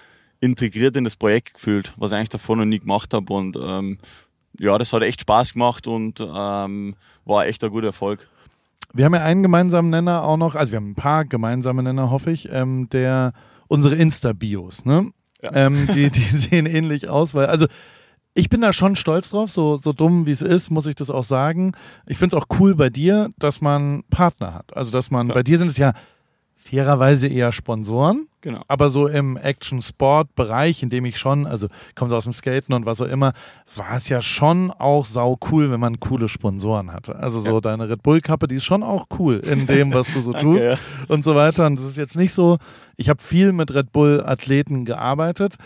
[0.40, 3.32] integriert in das Projekt gefühlt, was ich eigentlich davor noch nie gemacht habe.
[3.32, 3.98] Und ähm,
[4.58, 6.94] ja, das hat echt Spaß gemacht und ähm,
[7.24, 8.28] war echt ein guter Erfolg.
[8.92, 12.10] Wir haben ja einen gemeinsamen Nenner auch noch, also wir haben ein paar gemeinsame Nenner,
[12.10, 13.32] hoffe ich, ähm, der
[13.66, 15.10] unsere Insta-Bios, ne?
[15.42, 15.66] Ja.
[15.66, 17.66] Ähm, die, die sehen ähnlich aus, weil, also
[18.34, 21.10] ich bin da schon stolz drauf, so, so dumm wie es ist, muss ich das
[21.10, 21.72] auch sagen.
[22.06, 24.76] Ich finde es auch cool bei dir, dass man Partner hat.
[24.76, 25.92] Also, dass man, bei dir sind es ja
[26.56, 28.62] fairerweise eher Sponsoren, Genau.
[28.68, 32.86] aber so im Action-Sport-Bereich, in dem ich schon, also komme so aus dem Skaten und
[32.86, 33.32] was auch immer,
[33.76, 37.16] war es ja schon auch sau cool, wenn man coole Sponsoren hatte.
[37.16, 37.60] Also so Ja.
[37.60, 40.78] deine Red Bull-Kappe, die ist schon auch cool in dem, was du so tust ja.
[41.08, 41.66] und so weiter.
[41.66, 42.56] Und es ist jetzt nicht so,
[42.96, 45.56] ich habe viel mit Red Bull-Athleten gearbeitet.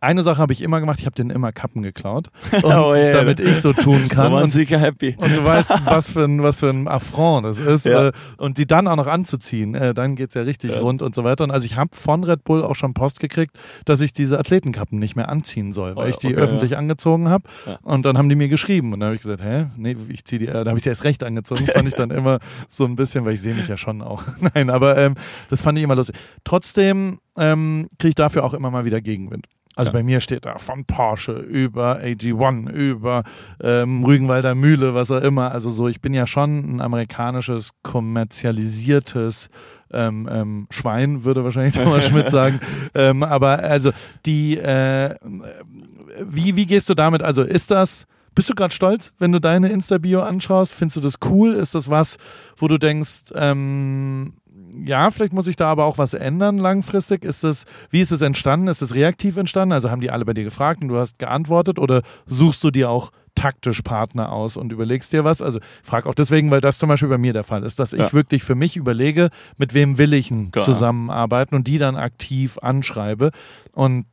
[0.00, 3.12] Eine Sache habe ich immer gemacht, ich habe denen immer Kappen geklaut, und, Oh, ja.
[3.12, 4.32] damit ich so tun kann.
[4.32, 5.16] Und sicher happy.
[5.20, 7.86] und du weißt, was für ein, was für ein Affront das ist.
[7.86, 8.08] Ja.
[8.08, 10.80] Äh, und die dann auch noch anzuziehen, äh, dann geht's ja richtig Ja.
[10.80, 11.44] rund und so weiter.
[11.44, 14.98] Und also ich habe von Red Bull auch schon Post gekriegt, dass ich diese Athletenkappen
[14.98, 17.44] nicht mehr anziehen soll, weil Oh, ich die okay, öffentlich angezogen habe.
[17.66, 17.78] Ja.
[17.82, 18.92] Und dann haben die mir geschrieben.
[18.92, 19.66] Und dann habe ich gesagt, hä?
[19.76, 21.64] Nee, ich ziehe die, äh, da habe ich sie erst recht angezogen.
[21.66, 24.22] Das fand ich dann immer so ein bisschen, weil ich sehe mich ja schon auch.
[24.54, 25.14] Nein, aber ähm,
[25.50, 26.16] das fand ich immer lustig.
[26.44, 29.46] Trotzdem ähm, kriege ich dafür auch immer mal wieder Gegenwind.
[29.78, 29.92] Also Ja.
[29.92, 33.22] bei mir steht da von Porsche über AG1, über
[33.62, 35.52] ähm, Rügenwalder Mühle, was auch immer.
[35.52, 39.48] Also so, ich bin ja schon ein amerikanisches, kommerzialisiertes
[39.92, 42.58] ähm, ähm, Schwein, würde wahrscheinlich Thomas Schmidt sagen.
[42.94, 43.92] Ähm, aber also
[44.26, 45.14] die, äh,
[46.22, 47.22] wie, wie gehst du damit?
[47.22, 50.72] Also ist das, bist du gerade stolz, wenn du deine Insta-Bio anschaust?
[50.72, 51.54] Findest du das cool?
[51.54, 52.16] Ist das was,
[52.56, 54.34] wo du denkst, ähm,
[54.84, 57.24] ja, vielleicht muss ich da aber auch was ändern langfristig.
[57.24, 58.68] Ist das, wie ist es entstanden?
[58.68, 59.72] Ist es reaktiv entstanden?
[59.72, 62.90] Also haben die alle bei dir gefragt und du hast geantwortet oder suchst du dir
[62.90, 65.40] auch taktisch Partner aus und überlegst dir was?
[65.42, 67.92] Also ich frage auch deswegen, weil das zum Beispiel bei mir der Fall ist, dass
[67.92, 68.12] ich Ja.
[68.12, 70.64] wirklich für mich überlege, mit wem will ich denn Klar.
[70.64, 73.30] zusammenarbeiten und die dann aktiv anschreibe.
[73.72, 74.06] Und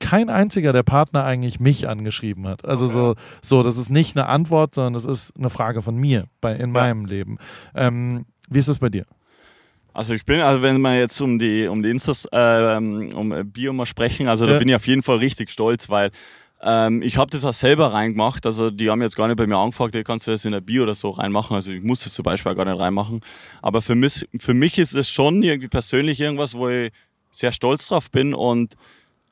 [0.00, 2.64] kein einziger der Partner eigentlich mich angeschrieben hat.
[2.64, 6.24] Also so, so, das ist nicht eine Antwort, sondern das ist eine Frage von mir
[6.40, 7.38] bei, in meinem Leben.
[7.74, 9.04] Ähm, wie ist das bei dir?
[9.94, 13.72] Also ich bin, also wenn wir jetzt um die um die Instas, äh, um Bio
[13.72, 14.58] mal sprechen, also da Ja.
[14.58, 16.10] bin ich auf jeden Fall richtig stolz, weil
[16.62, 18.46] ähm, ich habe das auch selber reingemacht.
[18.46, 20.60] Also die haben jetzt gar nicht bei mir angefragt, hey, kannst du das in der
[20.60, 21.56] Bio oder so reinmachen.
[21.56, 23.20] Also ich muss das zum Beispiel auch gar nicht reinmachen.
[23.60, 26.92] Aber für mich, für mich ist es schon irgendwie persönlich irgendwas, wo ich
[27.30, 28.74] sehr stolz drauf bin und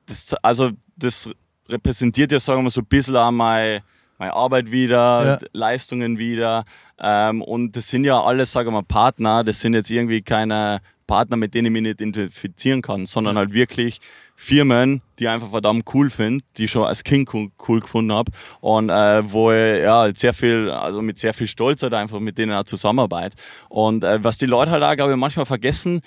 [0.08, 1.30] das, also das
[1.68, 3.82] repräsentiert ja, sagen wir mal, so ein bisschen auch meine,
[4.20, 5.48] meine Arbeit wieder, Ja.
[5.52, 6.64] Leistungen wieder.
[7.02, 9.42] Ähm, und das sind ja alles, sagen wir mal, Partner.
[9.42, 13.54] Das sind jetzt irgendwie keine Partner, mit denen ich mich nicht identifizieren kann, sondern halt
[13.54, 13.98] wirklich
[14.36, 18.12] Firmen, die ich einfach verdammt cool finde, die ich schon als Kind cool, cool gefunden
[18.12, 21.94] habe und äh, wo ich ja halt sehr viel, also mit sehr viel Stolz halt
[21.94, 23.36] einfach mit denen auch zusammenarbeite.
[23.68, 26.00] Und äh, was die Leute halt auch, glaube ich, manchmal vergessen,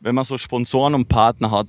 [0.00, 1.66] wenn man so Sponsoren und Partner hat,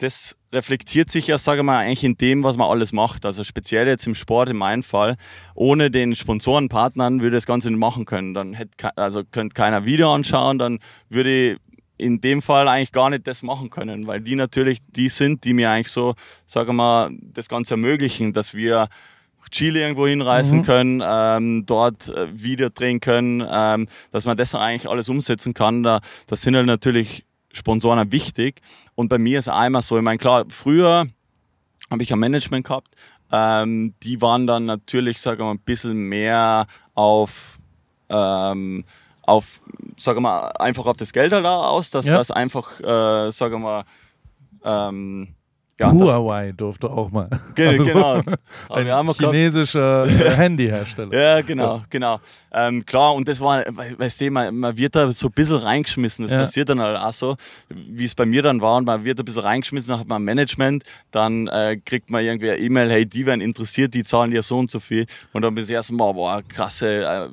[0.00, 3.26] das reflektiert sich ja, sage mal, eigentlich in dem, was man alles macht.
[3.26, 5.16] Also speziell jetzt im Sport, in meinem Fall.
[5.54, 8.32] Ohne den Sponsoren, Partnern würde ich das Ganze nicht machen können.
[8.32, 10.78] Dann hätte, also könnte keiner Video anschauen, dann
[11.10, 11.58] würde ich
[11.98, 15.52] in dem Fall eigentlich gar nicht das machen können, weil die natürlich die sind, die
[15.52, 16.14] mir eigentlich so,
[16.46, 18.88] sage mal, das Ganze ermöglichen, dass wir
[19.50, 24.88] Chile irgendwo hinreisen können, ähm, dort äh, Video drehen können, ähm, dass man das eigentlich
[24.88, 25.82] alles umsetzen kann.
[25.82, 28.60] Da, das sind halt natürlich Sponsoren wichtig.
[28.94, 31.06] Und bei mir ist es einmal so, ich meine, klar, früher
[31.90, 32.94] habe ich ein Management gehabt,
[33.32, 37.58] ähm, die waren dann natürlich, sagen wir mal, ein bisschen mehr auf,
[38.08, 38.84] ähm,
[39.22, 39.60] auf,
[39.96, 42.16] sagen wir mal, einfach auf das Geld halt aus, dass Ja.
[42.16, 43.84] das einfach, äh, sagen wir mal,
[44.64, 45.34] ähm,
[45.80, 47.28] ja, Huawei durfte auch mal.
[47.54, 48.20] Ge- genau.
[48.68, 51.12] Haben auch gehabt- chinesischer äh, Handyhersteller.
[51.18, 52.18] Ja, genau, genau.
[52.52, 55.56] Ähm, klar, und das war, we- weißt du, man, man wird da so ein bisschen
[55.56, 56.24] reingeschmissen.
[56.24, 56.38] Das Ja.
[56.38, 57.36] passiert dann halt auch so,
[57.68, 58.76] wie es bei mir dann war.
[58.76, 62.50] Und man wird ein bisschen reingeschmissen, dann hat man Management, dann äh, kriegt man irgendwie
[62.50, 65.06] eine E-Mail, hey, die werden interessiert, die zahlen dir so und so viel.
[65.32, 67.28] Und dann bist du erstmal, boah, krasse, äh,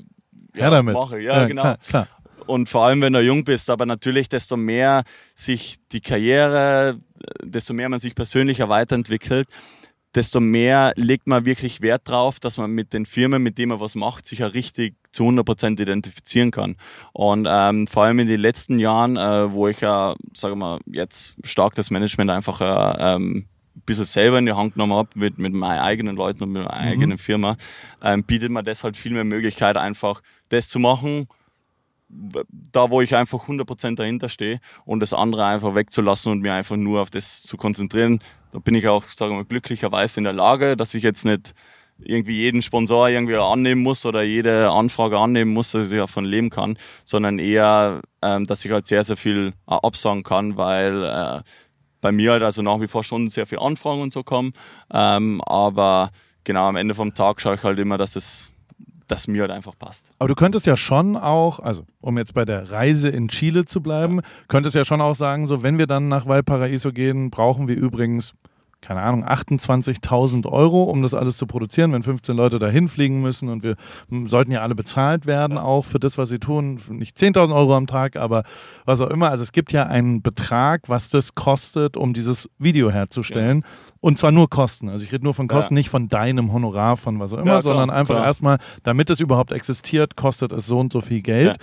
[0.59, 0.95] Her damit.
[0.95, 1.19] Mache.
[1.19, 1.61] Ja, genau.
[1.61, 2.07] Klar, klar.
[2.47, 5.03] Und vor allem, wenn du jung bist, aber natürlich, desto mehr
[5.35, 6.99] sich die Karriere,
[7.43, 9.47] desto mehr man sich persönlich weiterentwickelt,
[10.15, 13.79] desto mehr legt man wirklich Wert drauf, dass man mit den Firmen, mit denen man
[13.79, 16.75] was macht, sich ja richtig zu 100% identifizieren kann.
[17.13, 21.35] Und ähm, vor allem in den letzten Jahren, äh, wo ich ja, sage mal, jetzt
[21.43, 25.37] stark das Management einfach äh, ähm, ein bisschen selber in die Hand genommen habe mit,
[25.37, 27.55] mit meinen eigenen Leuten und mit meiner eigenen Firma,
[28.01, 31.27] ähm, bietet mir das halt viel mehr Möglichkeit, einfach das zu machen,
[32.09, 36.77] da wo ich einfach 100% dahinter stehe und das andere einfach wegzulassen und mir einfach
[36.77, 38.19] nur auf das zu konzentrieren.
[38.51, 41.53] Da bin ich auch, sagen wir mal, glücklicherweise in der Lage, dass ich jetzt nicht
[41.99, 46.49] irgendwie jeden Sponsor irgendwie annehmen muss oder jede Anfrage annehmen muss, dass ich davon leben
[46.49, 51.41] kann, sondern eher, ähm, dass ich halt sehr, sehr viel äh, absagen kann, weil äh,
[52.01, 54.53] bei mir halt also nach wie vor schon sehr viele Anfragen und so kommen.
[54.93, 56.11] Ähm, aber
[56.43, 58.53] genau am Ende vom Tag schaue ich halt immer, dass es
[59.07, 60.09] dass mir halt einfach passt.
[60.19, 63.81] Aber du könntest ja schon auch, also um jetzt bei der Reise in Chile zu
[63.81, 67.75] bleiben, könntest ja schon auch sagen, so wenn wir dann nach Valparaiso gehen, brauchen wir
[67.75, 68.33] übrigens,
[68.87, 73.49] keine Ahnung, 28.000 Euro, um das alles zu produzieren, wenn 15 Leute dahin fliegen müssen
[73.49, 73.75] und wir
[74.09, 76.79] m, sollten ja alle bezahlt werden, auch für das, was sie tun.
[76.89, 78.43] Nicht 10.000 Euro am Tag, aber
[78.85, 79.29] was auch immer.
[79.29, 83.63] Also es gibt ja einen Betrag, was das kostet, um dieses Video herzustellen.
[83.99, 84.87] Und zwar nur Kosten.
[84.89, 85.79] Also ich rede nur von Kosten, Ja.
[85.79, 88.25] nicht von deinem Honorar, von was auch immer, Ja, klar, sondern einfach klar.
[88.25, 91.57] erstmal, damit es überhaupt existiert, kostet es so und so viel Geld.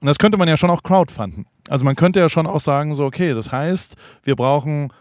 [0.00, 1.44] Und das könnte man ja schon auch crowdfunden.
[1.68, 4.92] Also man könnte ja schon auch sagen, so, okay, das heißt, wir brauchen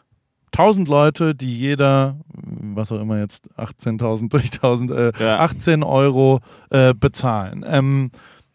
[0.59, 5.39] 1000 Leute, die jeder, was auch immer jetzt, 18.000 durch 1000, äh, Ja.
[5.39, 6.39] 18 Euro
[6.69, 7.65] äh, bezahlen.
[7.67, 8.11] Ähm,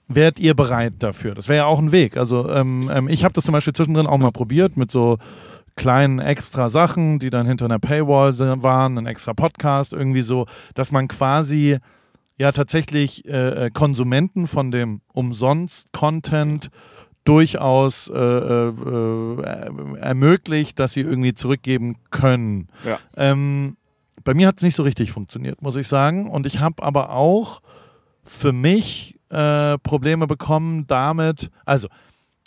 [0.07, 1.35] Wärt ihr bereit dafür?
[1.35, 2.19] Das wäre ja auch ein Weg.
[2.19, 5.17] Also ähm, ähm, ich habe das zum Beispiel zwischendrin auch mal probiert mit so
[5.77, 10.45] kleinen extra Sachen, die dann hinter einer Paywall waren, ein extra Podcast, irgendwie so,
[10.75, 11.79] dass man quasi
[12.37, 16.69] ja tatsächlich äh, äh, Konsumenten von dem Umsonst-Content
[17.25, 22.69] durchaus äh, äh, äh, ermöglicht, dass sie irgendwie zurückgeben können.
[22.85, 22.99] Ja.
[23.17, 23.77] Ähm,
[24.25, 26.31] bei mir hat es nicht so richtig funktioniert, muss ich sagen.
[26.31, 27.61] Und ich habe aber auch
[28.25, 31.89] für mich äh, Probleme bekommen damit, also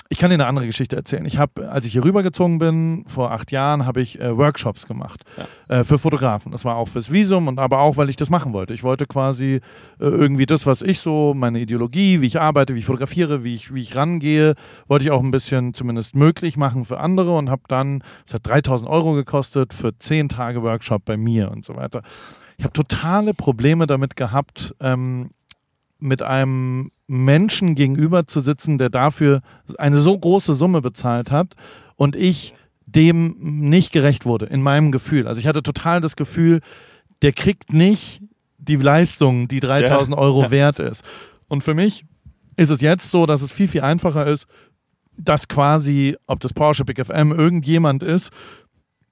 [0.09, 1.25] ich kann dir eine andere Geschichte erzählen.
[1.25, 5.23] Ich habe, als ich hier rübergezogen bin, vor acht Jahren, habe ich äh, Workshops gemacht
[5.67, 6.51] äh, für Fotografen.
[6.51, 8.73] Das war auch fürs Visum und aber auch, weil ich das machen wollte.
[8.73, 9.59] Ich wollte quasi äh,
[9.99, 13.73] irgendwie das, was ich so, meine Ideologie, wie ich arbeite, wie ich fotografiere, wie ich,
[13.73, 14.55] wie ich rangehe,
[14.87, 18.47] wollte ich auch ein bisschen zumindest möglich machen für andere und habe dann, es hat
[18.47, 22.01] 3000 Euro gekostet für zehn Tage Workshop bei mir und so weiter.
[22.57, 25.31] Ich habe totale Probleme damit gehabt, ähm,
[25.99, 29.41] mit einem Menschen gegenüber zu sitzen, der dafür
[29.77, 31.55] eine so große Summe bezahlt hat
[31.95, 32.53] und ich
[32.85, 35.27] dem nicht gerecht wurde, in meinem Gefühl.
[35.27, 36.61] Also ich hatte total das Gefühl,
[37.21, 38.21] der kriegt nicht
[38.57, 40.21] die Leistung, die 3000 Ja.
[40.21, 41.03] Euro wert ist.
[41.47, 42.05] Und für mich
[42.55, 44.47] ist es jetzt so, dass es viel, viel einfacher ist,
[45.17, 48.31] dass quasi, ob das Porsche Big FM irgendjemand ist,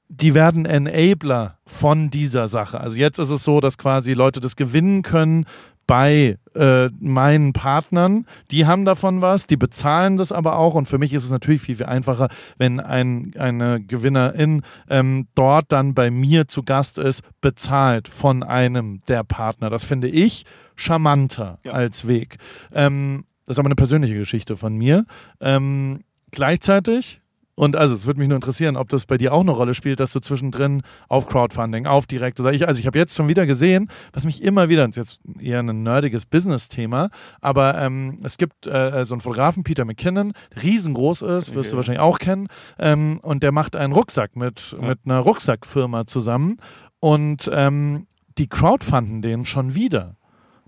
[0.07, 2.79] die werden Enabler von dieser Sache.
[2.79, 5.45] Also jetzt ist es so, dass quasi Leute das gewinnen können
[5.87, 8.25] bei äh, meinen Partnern.
[8.51, 10.75] Die haben davon was, die bezahlen das aber auch.
[10.75, 15.71] Und für mich ist es natürlich viel, viel einfacher, wenn ein, eine Gewinnerin ähm, dort
[15.71, 19.69] dann bei mir zu Gast ist, bezahlt von einem der Partner.
[19.69, 21.73] Das finde ich charmanter Ja.
[21.73, 22.37] als Weg.
[22.73, 25.05] Ähm, das ist aber eine persönliche Geschichte von mir.
[25.39, 27.21] Ähm, gleichzeitig
[27.55, 29.99] und also, es würde mich nur interessieren, ob das bei dir auch eine Rolle spielt,
[29.99, 33.45] dass du zwischendrin auf Crowdfunding, auf direkte, sag ich, also ich habe jetzt schon wieder
[33.45, 37.09] gesehen, was mich immer wieder, das ist jetzt eher ein nerdiges Business-Thema,
[37.41, 41.59] aber ähm, es gibt äh, so einen Fotografen, Peter McKinnon, der riesengroß ist, wirst du
[41.59, 41.77] Okay.
[41.77, 42.47] wahrscheinlich auch kennen,
[42.77, 44.89] ähm, und der macht einen Rucksack mit, Ja.
[44.89, 46.57] mit einer Rucksackfirma zusammen
[46.99, 50.17] und ähm, die crowdfunden den schon wieder.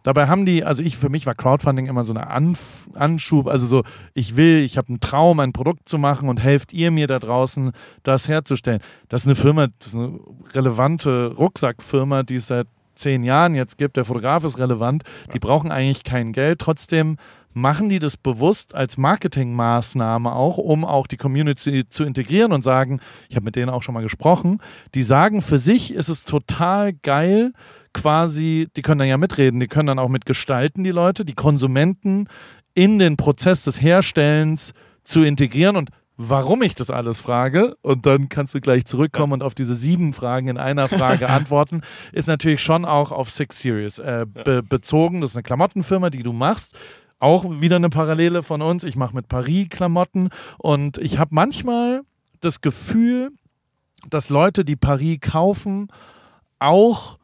[0.08, 3.66] Dabei haben die, also ich, für mich war Crowdfunding immer so eine Anf Anschub, also
[3.66, 3.84] so,
[4.14, 7.20] ich will, ich habe einen Traum, ein Produkt zu machen und helft ihr mir da
[7.20, 8.80] draußen, das herzustellen.
[9.10, 10.18] Das ist eine Firma, das ist eine
[10.54, 12.68] relevante Rucksackfirma, die es seit
[12.98, 13.98] zehn Jahren jetzt gibt.
[13.98, 16.60] Der Fotograf ist relevant, die brauchen eigentlich kein Geld.
[16.60, 17.18] Trotzdem
[17.58, 23.00] machen die das bewusst als Marketingmaßnahme auch, um auch die Community zu integrieren und sagen,
[23.30, 24.60] ich habe mit denen auch schon mal gesprochen,
[24.94, 27.52] die sagen, für sich ist es total geil,
[27.94, 32.28] quasi, die können dann ja mitreden, die können dann auch mitgestalten, die Leute, die Konsumenten
[32.76, 34.74] in den Prozess des Herstellens
[35.04, 39.44] zu integrieren und warum ich das alles frage und dann kannst du gleich zurückkommen und
[39.44, 44.00] auf diese sieben Fragen in einer Frage antworten, ist natürlich schon auch auf Six Series
[44.00, 45.22] äh, be bezogen.
[45.22, 46.78] Das ist eine Klamottenfirma, die du machst.
[47.20, 48.84] Auch wieder eine Parallele von uns.
[48.84, 52.02] Ich mache mit Paris Klamotten und ich habe manchmal
[52.42, 53.32] das Gefühl,
[54.10, 55.88] dass Leute, die Paris kaufen,
[56.60, 57.18] auch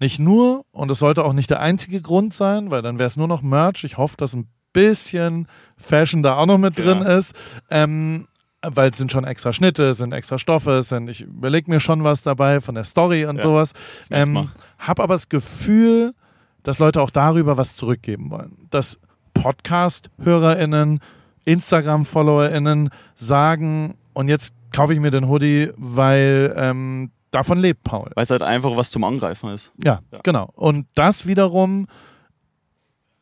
[0.00, 3.16] nicht nur, und das sollte auch nicht der einzige Grund sein, weil dann wäre es
[3.16, 3.84] nur noch Merch.
[3.84, 5.46] Ich hoffe, dass ein bisschen
[5.76, 7.16] Fashion da auch noch mit drin Ja.
[7.16, 7.34] ist.
[7.70, 8.26] Ähm,
[8.64, 11.80] weil es sind schon extra Schnitte, es sind extra Stoffe, es sind, ich überlege mir
[11.80, 13.72] schon was dabei von der Story und Ja, sowas.
[14.10, 16.14] Ähm, hab aber das Gefühl,
[16.62, 18.68] dass Leute auch darüber was zurückgeben wollen.
[18.70, 19.00] Dass
[19.34, 21.00] Podcast-HörerInnen,
[21.44, 28.10] Instagram-FollowerInnen sagen, und jetzt kaufe ich mir den Hoodie, weil ähm, davon lebt Paul.
[28.14, 29.72] Weil es halt einfach was zum Angreifen ist.
[29.82, 30.20] Ja, Ja.
[30.22, 30.50] genau.
[30.54, 31.86] Und das wiederum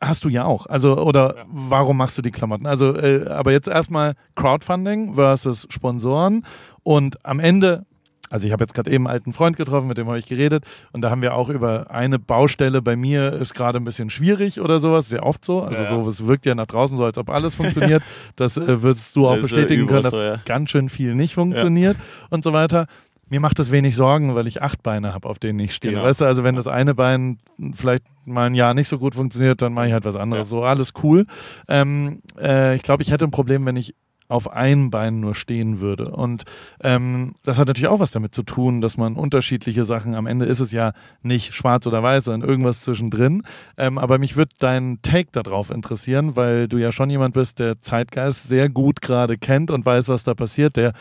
[0.00, 0.66] hast du ja auch.
[0.66, 1.44] Also, oder Ja.
[1.48, 2.66] warum machst du die Klamotten?
[2.66, 6.44] Also, äh, aber jetzt erstmal Crowdfunding versus Sponsoren.
[6.82, 7.84] Und am Ende,
[8.30, 10.64] also ich habe jetzt gerade eben einen alten Freund getroffen, mit dem habe ich geredet.
[10.92, 14.60] Und da haben wir auch über eine Baustelle bei mir ist gerade ein bisschen schwierig
[14.60, 15.08] oder sowas.
[15.08, 15.62] Sehr oft so.
[15.62, 15.90] Also Ja.
[15.90, 18.02] so, es wirkt ja nach draußen so, als ob alles funktioniert.
[18.36, 20.36] das äh, würdest du auch Das ja bestätigen können, dass so, ja.
[20.46, 21.96] ganz schön viel nicht funktioniert
[22.30, 22.86] und so weiter.
[23.30, 25.94] Mir macht das wenig Sorgen, weil ich acht Beine habe, auf denen ich stehe.
[25.94, 26.04] Genau.
[26.04, 27.38] Weißt du, also wenn das eine Bein
[27.74, 30.48] vielleicht mal ein Jahr nicht so gut funktioniert, dann mache ich halt was anderes.
[30.48, 30.50] Ja.
[30.50, 31.26] So, alles cool.
[31.68, 33.94] Ähm, äh, ich glaube, ich hätte ein Problem, wenn ich
[34.30, 36.10] auf einem Bein nur stehen würde.
[36.10, 36.44] Und
[36.82, 40.44] ähm, das hat natürlich auch was damit zu tun, dass man unterschiedliche Sachen, am Ende
[40.46, 43.42] ist es ja nicht schwarz oder weiß, sondern irgendwas zwischendrin.
[43.76, 47.78] Ähm, aber mich würde dein Take darauf interessieren, weil du ja schon jemand bist, der
[47.80, 50.92] Zeitgeist sehr gut gerade kennt und weiß, was da passiert, der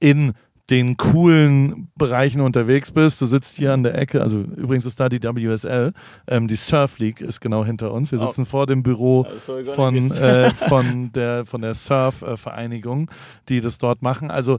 [0.00, 0.32] in
[0.70, 3.20] den coolen Bereichen unterwegs bist.
[3.20, 5.92] Du sitzt hier an der Ecke, also übrigens ist da die WSL,
[6.26, 8.12] ähm, die Surf League ist genau hinter uns.
[8.12, 8.26] Wir Oh.
[8.26, 9.26] sitzen vor dem Büro
[9.74, 13.10] von, äh, von der, von der Surf-Vereinigung,
[13.48, 14.30] die das dort machen.
[14.30, 14.58] Also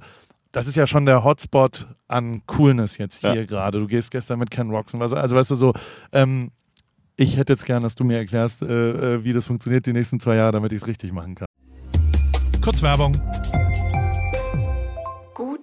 [0.52, 3.46] das ist ja schon der Hotspot an Coolness jetzt hier Ja.
[3.46, 3.80] gerade.
[3.80, 5.74] Du gehst gestern mit Ken Roxon, also, also weißt du so,
[6.12, 6.50] ähm,
[7.18, 10.20] ich hätte jetzt gern, dass du mir erklärst, äh, äh, wie das funktioniert die nächsten
[10.20, 11.46] zwei Jahre, damit ich es richtig machen kann.
[12.62, 13.16] Kurz Werbung.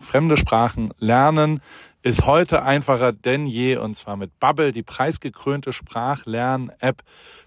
[0.00, 1.60] fremde Sprachen lernen
[2.02, 7.02] ist heute einfacher denn je und zwar mit Bubble, die preisgekrönte Sprachlern-App.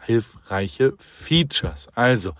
[0.00, 1.88] hilfreiche Features.
[1.94, 2.32] Also,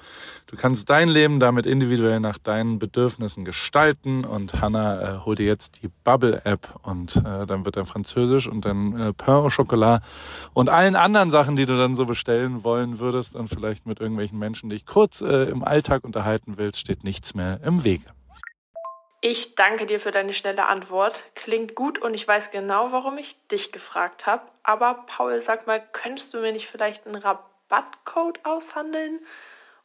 [0.46, 5.46] du kannst dein Leben damit individuell nach deinen Bedürfnissen gestalten und Hannah äh, hol dir
[5.46, 9.48] jetzt die Bubble App und äh, dann wird er Französisch und dann äh, Pain au
[9.48, 10.02] Chocolat
[10.54, 14.38] und allen anderen Sachen, die du dann so bestellen wollen würdest und vielleicht mit irgendwelchen
[14.38, 18.17] Menschen dich kurz äh, im Alltag unterhalten willst, steht nichts mehr im Wege.
[19.30, 21.22] Ich danke dir für deine schnelle Antwort.
[21.34, 24.48] Klingt gut und ich weiß genau, warum ich dich gefragt habe.
[24.62, 29.20] Aber Paul, sag mal, könntest du mir nicht vielleicht einen Rabattcode aushandeln?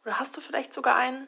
[0.06, 1.28] Oder hast du vielleicht sogar einen?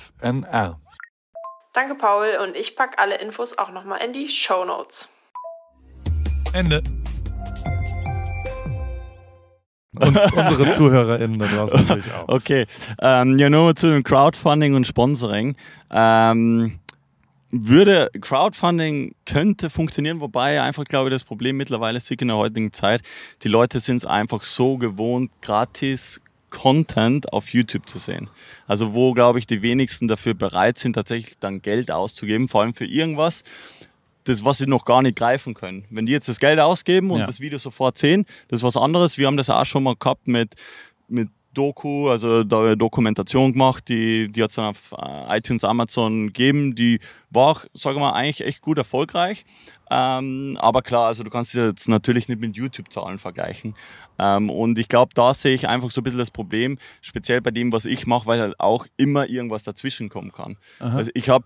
[1.73, 5.07] Danke, Paul, und ich pack alle Infos auch nochmal in die Show Notes.
[6.53, 6.83] Ende.
[9.93, 12.27] Und unsere ZuhörerInnen da draußen natürlich auch.
[12.27, 12.65] Okay,
[13.01, 15.55] ähm, ja, nur mal zu dem Crowdfunding und Sponsoring.
[15.91, 16.79] Ähm,
[17.51, 22.71] würde Crowdfunding könnte funktionieren, wobei einfach glaube ich das Problem mittlerweile ist in der heutigen
[22.71, 23.01] Zeit,
[23.43, 26.21] die Leute sind es einfach so gewohnt, gratis
[26.51, 28.29] Content auf YouTube zu sehen.
[28.67, 32.75] Also wo glaube ich die wenigsten dafür bereit sind, tatsächlich dann Geld auszugeben, vor allem
[32.75, 33.43] für irgendwas,
[34.25, 35.85] das, was sie noch gar nicht greifen können.
[35.89, 37.25] Wenn die jetzt das Geld ausgeben und Ja.
[37.25, 39.17] das Video sofort sehen, das ist was anderes.
[39.17, 40.53] Wir haben das auch schon mal gehabt mit,
[41.07, 45.63] mit Doku, also da eine Dokumentation gemacht, die, die hat es dann auf äh, iTunes,
[45.63, 46.75] Amazon gegeben.
[46.75, 46.99] Die
[47.29, 49.45] war auch, sagen wir mal, eigentlich echt gut erfolgreich.
[49.89, 53.75] Ähm, aber klar, also du kannst es jetzt natürlich nicht mit YouTube-Zahlen vergleichen.
[54.17, 57.51] Ähm, und ich glaube, da sehe ich einfach so ein bisschen das Problem, speziell bei
[57.51, 60.57] dem, was ich mache, weil halt auch immer irgendwas dazwischen kommen kann.
[60.79, 61.45] Also ich habe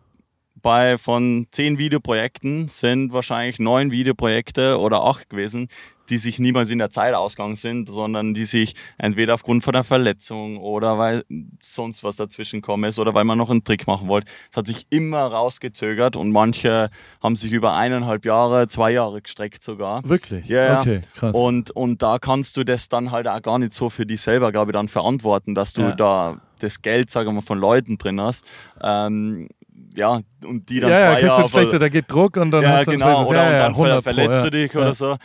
[0.62, 5.68] bei von zehn Videoprojekten sind wahrscheinlich neun Videoprojekte oder acht gewesen,
[6.10, 9.84] die sich niemals in der Zeit ausgegangen sind, sondern die sich entweder aufgrund von einer
[9.84, 11.24] Verletzung oder weil
[11.62, 14.32] sonst was dazwischen gekommen ist oder weil man noch einen Trick machen wollte.
[14.52, 16.90] Es hat sich immer rausgezögert und manche
[17.22, 20.08] haben sich über eineinhalb Jahre, zwei Jahre gestreckt sogar.
[20.08, 20.46] Wirklich?
[20.48, 20.82] Ja, ja.
[20.82, 21.34] Okay, krass.
[21.34, 24.52] Und, und da kannst du das dann halt auch gar nicht so für dich selber,
[24.52, 25.92] glaube ich, dann verantworten, dass du Ja.
[25.96, 28.46] da das Geld, sagen wir mal, von Leuten drin hast.
[28.82, 29.50] Ähm,
[29.96, 31.50] ja, und die dann ja, ja, zwei du Jahre.
[31.50, 33.76] schlechter, da geht Druck und dann ja, hast du genau, oder ja, und ja, dann
[33.76, 34.80] ver 100 verletzt Pro, du dich ja.
[34.82, 35.16] oder so.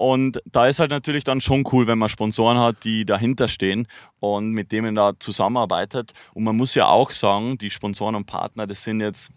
[0.00, 3.86] Und da ist halt natürlich dann schon cool, wenn man Sponsoren hat, die dahinter stehen
[4.18, 6.12] und mit denen da zusammenarbeitet.
[6.32, 9.30] Und man muss ja auch sagen, die Sponsoren und Partner, das sind jetzt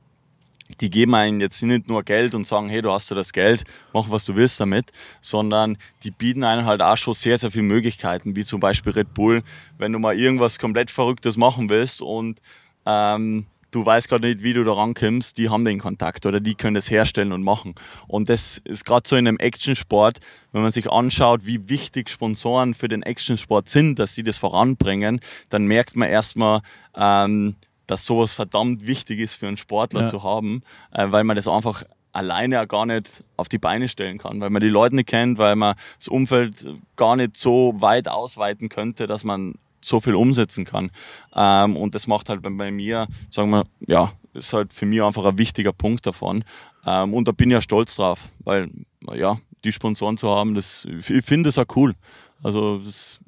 [0.80, 3.66] die geben einen jetzt nicht nur Geld und sagen, hey, du hast ja das Geld,
[3.91, 4.86] mach was du willst damit,
[5.20, 9.14] sondern die bieten einem halt auch schon sehr, sehr viele Möglichkeiten, wie zum Beispiel Red
[9.14, 9.43] Bull,
[9.78, 12.39] wenn du mal irgendwas komplett Verrücktes machen willst und
[12.86, 16.56] ähm, du weißt gerade nicht, wie du da rankommst, die haben den Kontakt oder die
[16.56, 17.76] können das herstellen und machen.
[18.08, 20.20] Und das ist gerade so in einem Actionsport,
[20.52, 25.20] wenn man sich anschaut, wie wichtig Sponsoren für den Actionsport sind, dass sie das voranbringen,
[25.50, 26.62] dann merkt man erstmal,
[26.96, 27.56] ähm,
[27.88, 30.08] dass sowas verdammt wichtig ist für einen Sportler Ja.
[30.08, 30.62] zu haben,
[30.92, 34.52] äh, weil man das einfach alleine ja gar nicht auf die Beine stellen kann, weil
[34.52, 36.64] man die Leute nicht kennt, weil man das Umfeld
[36.96, 40.92] gar nicht so weit ausweiten könnte, dass man so viel umsetzen kann.
[41.36, 45.02] Ähm, und das macht halt bei, bei mir, sagen wir, ja, ist halt für mich
[45.02, 46.44] einfach ein wichtiger Punkt davon.
[46.86, 48.70] Ähm, und da bin ich ja stolz drauf, weil,
[49.14, 51.94] ja, die Sponsoren zu haben, das, ich finde das auch cool.
[52.42, 53.20] Also, das,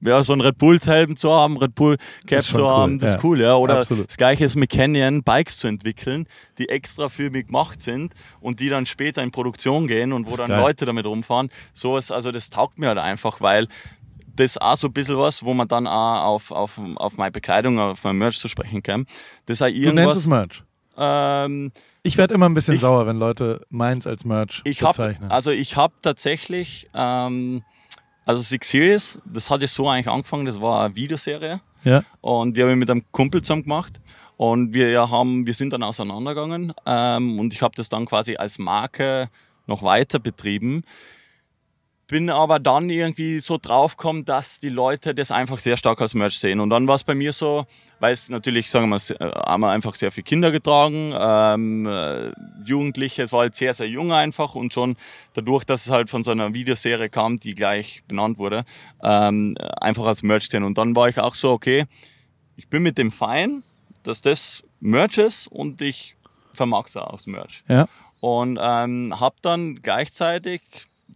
[0.00, 1.96] ja, so ein Red Bull-Helm zu haben, Red Bull
[2.26, 3.16] Cap Ist schon zu cool, haben, das ja.
[3.16, 3.54] ist cool, ja.
[3.56, 4.08] Oder Absolut.
[4.08, 6.26] das gleiche ist mit Canyon, Bikes zu entwickeln,
[6.58, 10.36] die extra für mich gemacht sind und die dann später in Produktion gehen und wo
[10.36, 10.60] dann geil.
[10.60, 11.48] Leute damit rumfahren.
[11.72, 13.66] Sowas, also das taugt mir halt einfach, weil
[14.36, 17.30] das ist auch so ein bisschen was, wo man dann auch auf, auf, auf meine
[17.32, 19.06] Bekleidung, auf mein Merch zu sprechen kann.
[19.46, 20.16] Das ist auch Du nennst irgendwas.
[20.16, 20.62] es Merch.
[20.96, 21.72] ähm,
[22.02, 25.30] Ich werde immer ein bisschen Ich- sauer, wenn Leute meins als Merch ich bezeichnen.
[25.30, 27.62] also ich habe tatsächlich ähm,
[28.26, 32.02] also Six Series, das hat ja so eigentlich angefangen, das war eine Videoserie ja?
[32.20, 34.00] und die habe ich mit einem Kumpel zusammen gemacht
[34.36, 38.58] und wir haben wir sind dann auseinandergegangen ähm, und ich habe das dann quasi als
[38.58, 39.28] Marke
[39.66, 40.84] noch weiter betrieben
[42.06, 46.38] bin aber dann irgendwie so draufgekommen, dass die Leute das einfach sehr stark als Merch
[46.38, 46.60] sehen.
[46.60, 47.66] Und dann war es bei mir so,
[48.00, 51.86] weil es natürlich, sagen wir mal, äh, haben wir einfach sehr viele Kinder getragen, ähm,
[51.86, 52.32] äh,
[52.66, 54.96] Jugendliche, es war halt sehr, sehr jung einfach und schon
[55.32, 58.64] dadurch, dass es halt von so einer Videoserie kam, die gleich benannt wurde,
[59.02, 60.64] ähm, einfach als Merch sehen.
[60.64, 61.86] Und dann war ich auch so, okay,
[62.56, 63.62] ich bin mit dem fein,
[64.02, 66.16] dass das Merch ist und ich
[66.52, 67.64] vermarkte auch das Merch.
[67.68, 67.88] Ja.
[68.20, 70.62] Und ähm, habe dann gleichzeitig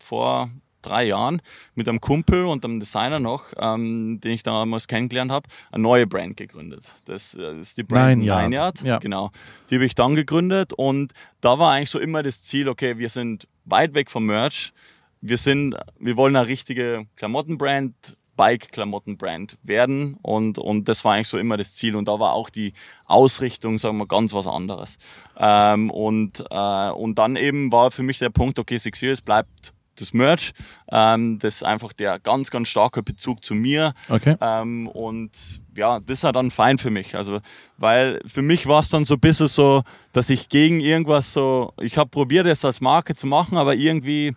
[0.00, 0.50] vor
[0.82, 1.42] drei Jahren
[1.74, 6.06] mit einem Kumpel und einem Designer noch, ähm, den ich damals kennengelernt habe, eine neue
[6.06, 6.84] Brand gegründet.
[7.04, 8.42] Das, äh, ist die Brand Nine Yard.
[8.44, 8.82] Nine Yard.
[8.82, 8.98] Ja.
[8.98, 9.30] Genau.
[9.70, 13.08] Die habe ich dann gegründet und da war eigentlich so immer das Ziel, okay, wir
[13.08, 14.72] sind weit weg vom Merch.
[15.20, 21.38] Wir sind, wir wollen eine richtige Klamottenbrand, Bike-Klamottenbrand werden und, und das war eigentlich so
[21.38, 22.72] immer das Ziel und da war auch die
[23.04, 24.96] Ausrichtung, sagen wir, ganz was anderes.
[25.36, 29.74] Ähm, und, äh, und dann eben war für mich der Punkt, okay, Six Years bleibt
[30.00, 30.52] das Merch,
[30.90, 34.36] ähm, das ist einfach der ganz, ganz starke Bezug zu mir Okay.
[34.40, 35.30] ähm, und
[35.76, 37.14] ja, das war dann fein für mich.
[37.14, 37.40] Also,
[37.76, 39.82] weil für mich war es dann so ein bisschen so,
[40.12, 44.34] dass ich gegen irgendwas so, ich habe probiert, es als Marke zu machen, aber irgendwie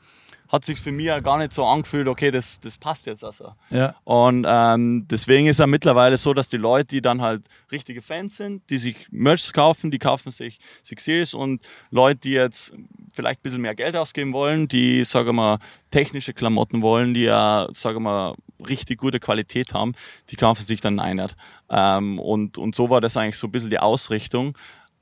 [0.51, 3.53] hat sich für mich ja gar nicht so angefühlt, okay, das, das passt jetzt also.
[3.69, 3.95] Ja.
[4.03, 8.35] Und ähm, deswegen ist ja mittlerweile so, dass die Leute, die dann halt richtige Fans
[8.35, 12.73] sind, die sich Merch kaufen, die kaufen sich Six Series und Leute, die jetzt
[13.13, 15.57] vielleicht ein bisschen mehr Geld ausgeben wollen, die, sagen wir mal,
[15.91, 18.35] technische Klamotten wollen, die ja, sagen wir mal,
[18.67, 19.93] richtig gute Qualität haben,
[20.29, 21.35] die kaufen sich dann Einheit.
[21.69, 24.57] Ähm, und, und so war das eigentlich so ein bisschen die Ausrichtung.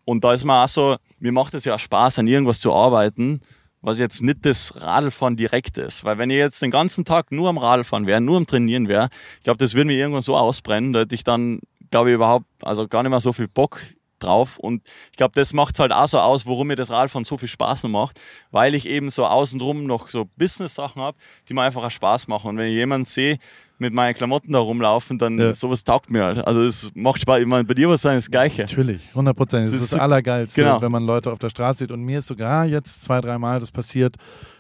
[0.06, 2.74] Und da ist man auch so, mir macht es ja auch Spaß, an irgendwas zu
[2.74, 3.42] arbeiten,
[3.82, 6.04] was jetzt nicht das Radlfahren direkt ist.
[6.04, 9.10] Weil wenn ich jetzt den ganzen Tag nur am Radlfahren wäre, nur am Trainieren wäre,
[9.38, 11.60] ich glaube, das würde mir irgendwann so ausbrennen, da hätte ich dann,
[11.92, 13.82] glaube ich, überhaupt, also gar nicht mehr so viel Bock
[14.20, 14.58] drauf.
[14.58, 17.48] Und ich glaube, das macht halt auch so aus, warum mir das Radfahren so viel
[17.50, 18.20] Spaß macht,
[18.52, 21.18] weil ich eben so außenrum noch so Business-Sachen habe,
[21.48, 22.50] die mir einfach auch Spaß machen.
[22.52, 23.38] Und wenn ich jemanden sehe,
[23.82, 25.56] mit meinen Klamotten da rumlaufen, dann Ja.
[25.56, 26.46] sowas taugt mir halt.
[26.46, 27.40] Also es macht Spaß.
[27.40, 28.64] Ich meine, bei dir es sein das Gleiche.
[28.64, 29.64] Natürlich, 100 Prozent.
[29.66, 30.82] Das Das ist das Allergeilste, genau.
[30.82, 31.92] wenn man Leute auf der Straße sieht.
[31.92, 34.18] Und mir ist sogar jetzt zwei, dreimal das passiert,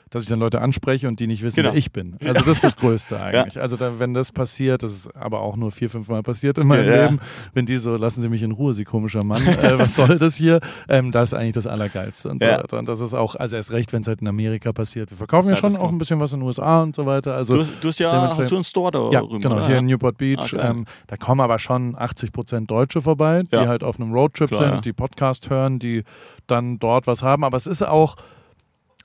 [0.09, 1.71] dass ich dann Leute anspreche und die nicht wissen, Genau.
[1.71, 2.15] wer ich bin.
[2.21, 3.59] Also das ist das Größte eigentlich.
[3.59, 6.67] Also da, wenn das passiert, das ist aber auch nur vier, fünf Mal passiert in
[6.67, 7.05] meinem Ja, ja.
[7.05, 7.19] Leben,
[7.53, 10.35] wenn die so, lassen Sie mich in Ruhe, Sie komischer Mann, äh, was soll das
[10.35, 10.59] hier?
[10.87, 12.29] Ähm, das ist eigentlich das Allergeilste.
[12.29, 12.59] Und, so Ja.
[12.59, 12.79] weiter.
[12.79, 15.09] und das ist auch, also erst recht, wenn es halt in Amerika passiert.
[15.11, 17.35] Wir verkaufen ja, Ja, schon auch ein bisschen was in den USA und so weiter.
[17.35, 19.67] Also Du, hast- du hast ja, hast du einen Store da ja, drüben, genau, oder?
[19.67, 20.53] hier in Newport Beach.
[20.53, 20.71] Ah, geil.
[20.71, 23.67] ähm, da kommen aber schon 80 Prozent Deutsche vorbei, die Ja.
[23.67, 24.81] halt auf einem Roadtrip Klar, sind, ja.
[24.81, 26.03] die Podcast hören, die
[26.47, 27.43] dann dort was haben.
[27.43, 28.15] Aber es ist auch,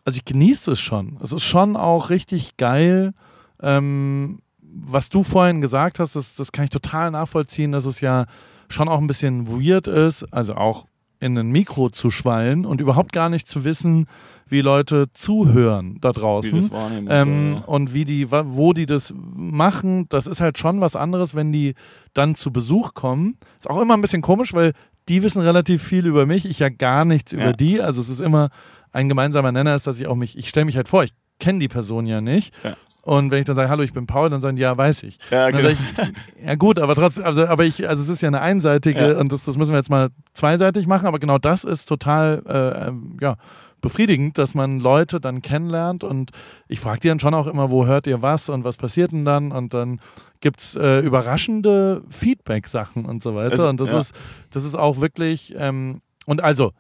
[0.05, 1.19] also ich genieße es schon.
[1.23, 3.13] Es ist schon auch richtig geil.
[3.63, 8.27] Ähm, was du vorhin gesagt hast, das, das kann ich total nachvollziehen, dass es ja
[8.69, 10.87] schon auch ein bisschen weird ist, also auch
[11.21, 14.07] in ein Mikro zu schwallen und überhaupt gar nicht zu wissen,
[14.49, 16.57] wie Leute zuhören da Wie draußen.
[16.57, 17.65] das wahrnehmen und Ähm, so, ja.
[17.67, 21.75] und wie die, wo die das machen, das ist halt schon was anderes, wenn die
[22.13, 23.39] dann zu Besuch kommen.
[23.59, 24.73] Ist auch immer ein bisschen komisch, weil
[25.09, 27.53] die wissen relativ viel über mich, ich ja gar nichts über Ja.
[27.53, 27.81] die.
[27.81, 28.51] Also es ist immer
[28.95, 31.59] ein gemeinsamer Nenner, ist, dass ich auch mich, ich stelle mich halt vor, ich kenne
[31.59, 32.55] die Person ja nicht.
[32.65, 32.75] Ja.
[33.03, 35.19] Und wenn ich dann sage, hallo, ich bin Paul, dann sagen die, ja, weiß ich.
[35.31, 35.69] Ja, genau.
[35.69, 35.79] ich,
[36.43, 39.19] ja gut, aber trotzdem, also, aber ich, also es ist ja eine einseitige Ja.
[39.19, 42.89] und das, das müssen wir jetzt mal zweiseitig machen, aber genau das ist total, äh,
[42.89, 43.37] ähm, ja,
[43.83, 46.31] befriedigend, dass man Leute dann kennenlernt und
[46.69, 49.27] ich frage die dann schon auch immer, wo hört ihr was und was passiert denn
[49.27, 50.01] dann und dann
[50.41, 53.99] gibt es äh, überraschende Feedback-Sachen und so weiter Es- und das ja.
[53.99, 54.15] ist,
[54.51, 56.73] das ist auch wirklich, ähm, und also,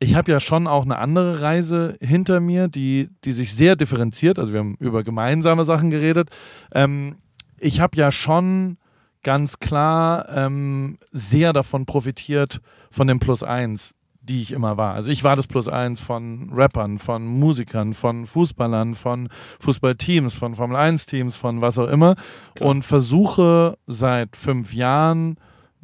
[0.00, 4.38] ich habe ja schon auch eine andere Reise hinter mir, die, die sich sehr differenziert.
[4.38, 6.30] Also wir haben über gemeinsame Sachen geredet.
[6.72, 7.16] Ähm,
[7.58, 8.76] ich habe ja schon
[9.22, 14.94] ganz klar ähm, sehr davon profitiert von dem Plus 1 die ich immer war.
[14.94, 19.28] Also ich war das Plus eins von Rappern, von Musikern, von Fußballern, von
[19.60, 22.16] Fußballteams, von Formel 1 Teams, von was auch immer
[22.58, 25.36] und versuche seit fünf Jahren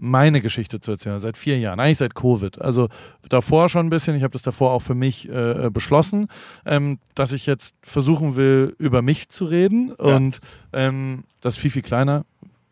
[0.03, 2.61] meine Geschichte zu erzählen, seit vier Jahren, eigentlich seit Covid.
[2.61, 2.89] Also
[3.29, 6.29] davor schon ein bisschen, ich habe das davor auch für mich äh, beschlossen,
[6.65, 10.17] ähm, dass ich jetzt versuchen will, über mich zu reden Ja.
[10.17, 10.41] und
[10.73, 12.25] ähm, das ist viel, viel kleiner.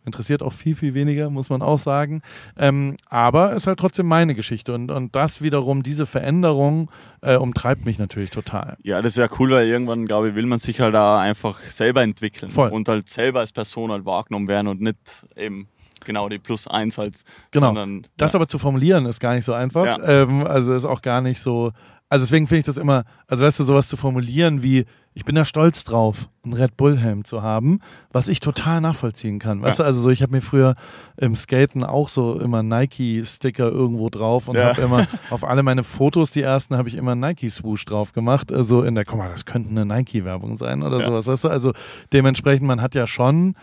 [0.05, 2.23] Interessiert auch viel, viel weniger, muss man auch sagen.
[2.57, 4.73] Ähm, aber ist halt trotzdem meine Geschichte.
[4.73, 8.79] Und, und das wiederum, diese Veränderung, äh, umtreibt mich natürlich total.
[8.83, 12.03] Ja, das wäre cool, weil irgendwann, glaube ich, will man sich halt da einfach selber
[12.03, 12.71] entwickeln Voll.
[12.71, 14.97] und halt selber als Person halt wahrgenommen werden und nicht
[15.37, 15.69] eben
[16.09, 17.67] genau die Plus eins als, Genau.
[17.69, 18.39] sondern Das ja.
[18.41, 19.87] aber zu formulieren ist gar nicht so einfach.
[19.87, 20.23] Ja.
[20.23, 21.71] Ähm, also ist auch gar nicht so.
[22.11, 25.35] Also deswegen finde ich das immer, also weißt du, sowas zu formulieren wie, ich bin
[25.35, 27.81] da stolz drauf, einen Red Bull-Helm zu haben,
[28.11, 29.61] was ich total nachvollziehen kann.
[29.61, 29.83] Weißt Ja.
[29.83, 30.75] du, also so, ich habe mir früher
[31.19, 34.69] im Skaten auch so immer Nike-Sticker irgendwo drauf und Ja.
[34.71, 38.51] habe immer auf alle meine Fotos, die ersten, habe ich immer Nike-Swoosh drauf gemacht.
[38.53, 41.05] Also in der, guck mal, das könnte eine Nike-Werbung sein oder Ja.
[41.05, 41.49] sowas, weißt du?
[41.49, 41.73] Also
[42.15, 43.55] dementsprechend, man hat ja schon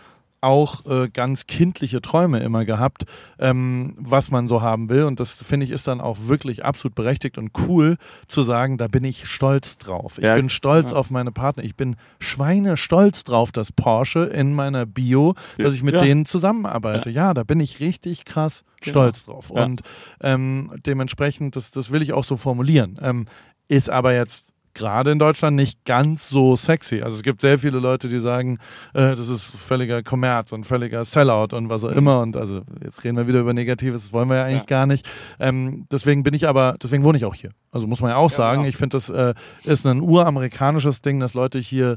[0.46, 3.04] auch äh, ganz kindliche Träume immer gehabt,
[3.38, 5.04] ähm, was man so haben will.
[5.04, 7.96] Und das finde ich ist dann auch wirklich absolut berechtigt und cool
[8.28, 10.18] zu sagen, da bin ich stolz drauf.
[10.18, 10.96] Ich Ja, bin stolz ja.
[10.96, 11.64] auf meine Partner.
[11.64, 16.00] Ich bin schweinestolz drauf, dass Porsche in meiner Bio, dass ich mit Ja.
[16.00, 17.10] denen zusammenarbeite.
[17.10, 17.34] Ja.
[17.34, 18.92] da bin ich richtig krass Genau.
[18.92, 19.52] stolz drauf.
[19.54, 19.64] Ja.
[19.64, 19.82] Und
[20.20, 22.98] ähm, dementsprechend, das, das will ich auch so formulieren.
[23.02, 23.26] Ähm,
[23.68, 27.02] ist aber jetzt gerade in Deutschland nicht ganz so sexy.
[27.02, 28.58] Also es gibt sehr viele Leute, die sagen,
[28.94, 32.20] äh, das ist völliger Kommerz und völliger Sellout und was auch immer.
[32.20, 34.66] Und also jetzt reden wir wieder über Negatives, das wollen wir ja eigentlich Ja.
[34.78, 35.08] gar nicht.
[35.40, 37.50] Ähm, deswegen bin ich aber, deswegen wohne ich auch hier.
[37.72, 38.68] Also muss man ja auch Ja, sagen, genau.
[38.68, 41.96] ich finde, das äh, ist ein uramerikanisches Ding, dass Leute hier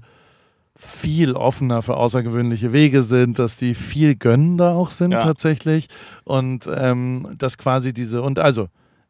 [0.76, 5.22] viel offener für außergewöhnliche Wege sind, dass die viel gönnender auch sind Ja.
[5.24, 5.88] tatsächlich
[6.24, 8.70] und ähm, dass quasi diese und also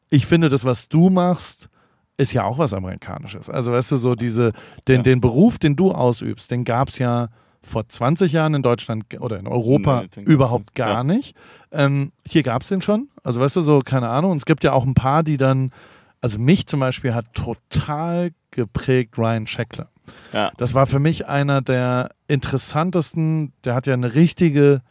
[0.10, 1.70] ich finde das, was du machst,
[2.20, 3.50] ist ja auch was Amerikanisches.
[3.50, 4.52] Also weißt du, so diese,
[4.88, 5.02] den, Ja.
[5.04, 7.30] den Beruf, den du ausübst, den gab es ja
[7.62, 11.04] vor 20 Jahren in Deutschland oder in Europa Nee, überhaupt gar Ja.
[11.04, 11.36] nicht.
[11.72, 13.10] Ähm, hier gab es den schon.
[13.24, 14.32] Also weißt du, so, keine Ahnung.
[14.32, 15.72] Und es gibt ja auch ein paar, die dann,
[16.22, 19.88] also mich zum Beispiel hat total geprägt Ryan Scheckler.
[20.34, 20.52] Ja.
[20.58, 24.82] Das war für mich einer der interessantesten, der hat ja eine richtige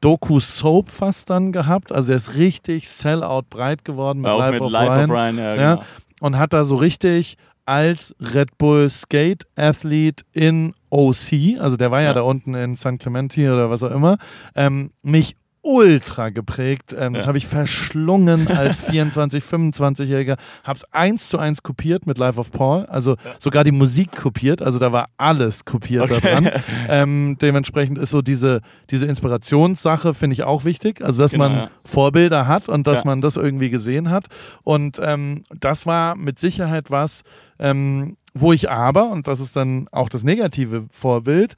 [0.00, 1.92] Doku-Soap fast dann gehabt.
[1.92, 5.04] Also er ist richtig Sellout breit geworden mit auch Life, mit of, Life Ryan.
[5.04, 5.86] of Ryan, ja, Ja, genau.
[6.22, 12.00] Und hat da so richtig als Red Bull Skate Athlete in OC, also der war
[12.00, 12.14] ja, Ja.
[12.14, 12.98] da unten in St.
[12.98, 14.18] Clemente oder was auch immer,
[14.54, 16.94] ähm, mich ultra geprägt.
[16.98, 17.28] Ähm, Das Ja.
[17.28, 20.36] habe ich verschlungen als 24, 25-Jähriger.
[20.64, 22.84] Habe es eins zu eins kopiert mit Life of Paul.
[22.86, 24.60] Also sogar die Musik kopiert.
[24.60, 26.50] Also da war alles kopiert da dran.
[26.88, 28.60] Ähm, dementsprechend ist so diese,
[28.90, 31.02] diese Inspirationssache, finde ich auch wichtig.
[31.02, 31.70] Also dass Genau, man ja.
[31.84, 33.06] Vorbilder hat und dass Ja.
[33.06, 34.26] man das irgendwie gesehen hat.
[34.64, 37.22] Und ähm, das war mit Sicherheit was,
[37.58, 41.54] ähm, wo ich aber, und das ist dann auch das negative Vorbild,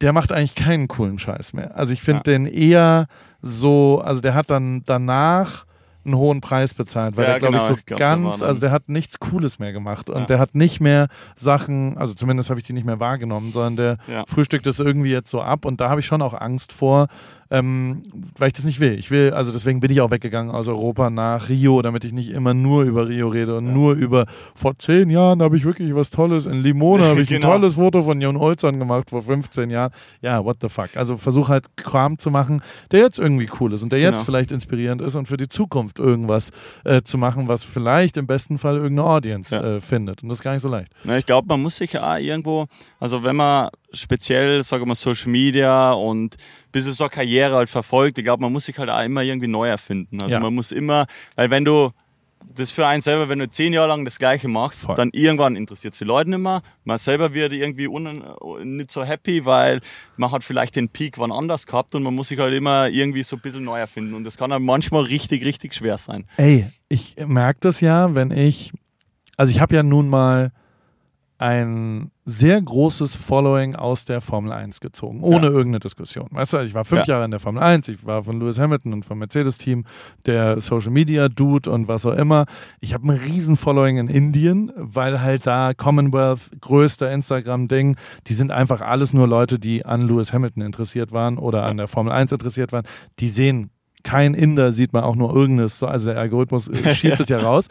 [0.00, 1.76] der macht eigentlich keinen coolen Scheiß mehr.
[1.76, 2.38] Also ich finde Ja.
[2.38, 3.06] den eher
[3.42, 5.64] so, also der hat dann danach
[6.02, 8.58] einen hohen Preis bezahlt, weil Ja, der, glaube genau, ich, so ich glaub, ganz, also
[8.60, 10.26] der hat nichts Cooles mehr gemacht und Ja.
[10.26, 13.96] der hat nicht mehr Sachen, also zumindest habe ich die nicht mehr wahrgenommen, sondern der
[14.14, 14.24] Ja.
[14.26, 17.08] frühstückt das irgendwie jetzt so ab und da habe ich schon auch Angst vor,
[17.50, 18.02] ähm,
[18.38, 18.98] weil ich das nicht will.
[18.98, 22.30] Ich will, also deswegen bin ich auch weggegangen aus Europa nach Rio, damit ich nicht
[22.30, 26.10] immer nur über Rio rede und nur über vor zehn Jahren habe ich wirklich was
[26.10, 27.48] Tolles in Limona, habe ich Genau.
[27.52, 29.90] ein tolles Foto von Jon Olzern gemacht vor 15 Jahren.
[30.22, 30.90] Ja, what the fuck.
[30.96, 34.24] Also versuch halt Kram zu machen, der jetzt irgendwie cool ist und der jetzt Genau.
[34.24, 36.50] vielleicht inspirierend ist und für die Zukunft irgendwas
[36.84, 39.62] äh, zu machen, was vielleicht im besten Fall irgendeine Audience Ja.
[39.62, 40.22] äh, findet.
[40.22, 40.92] Und das ist gar nicht so leicht.
[41.04, 42.66] Na, ich glaube, man muss sich auch irgendwo,
[43.00, 47.56] also wenn man speziell, sagen wir mal, Social Media und ein bisschen so eine Karriere
[47.56, 50.20] halt verfolgt, ich glaube, man muss sich halt auch immer irgendwie neu erfinden.
[50.22, 50.40] Also Ja.
[50.40, 51.90] man muss immer, weil wenn du
[52.54, 54.94] das für einen selber, wenn du zehn Jahre lang das Gleiche machst, Voll.
[54.96, 56.62] dann irgendwann interessiert es die Leute nicht mehr.
[56.84, 58.24] Man selber wird irgendwie un,
[58.64, 59.80] nicht so happy, weil
[60.16, 63.22] man hat vielleicht den Peak wann anders gehabt und man muss sich halt immer irgendwie
[63.22, 64.14] so ein bisschen neu erfinden.
[64.14, 66.24] Und das kann halt manchmal richtig, richtig schwer sein.
[66.38, 68.72] Ey, ich merke das ja, wenn ich,
[69.36, 70.50] also ich habe ja nun mal
[71.40, 75.52] ein sehr großes Following aus der Formel 1 gezogen, ohne Ja.
[75.52, 76.28] irgendeine Diskussion.
[76.30, 77.14] Weißt du, ich war fünf Ja.
[77.14, 79.84] Jahre in der Formel 1, ich war von Lewis Hamilton und vom Mercedes-Team,
[80.26, 82.44] der Social Media Dude und was auch immer.
[82.80, 88.50] Ich habe ein riesen Following in Indien, weil halt da Commonwealth, größter Instagram-Ding, die sind
[88.52, 92.32] einfach alles nur Leute, die an Lewis Hamilton interessiert waren oder an der Formel 1
[92.32, 92.84] interessiert waren.
[93.18, 93.70] Die sehen,
[94.02, 97.38] kein Inder sieht man auch nur irgendeines, so- also der Algorithmus äh, schiebt es ja
[97.38, 97.68] raus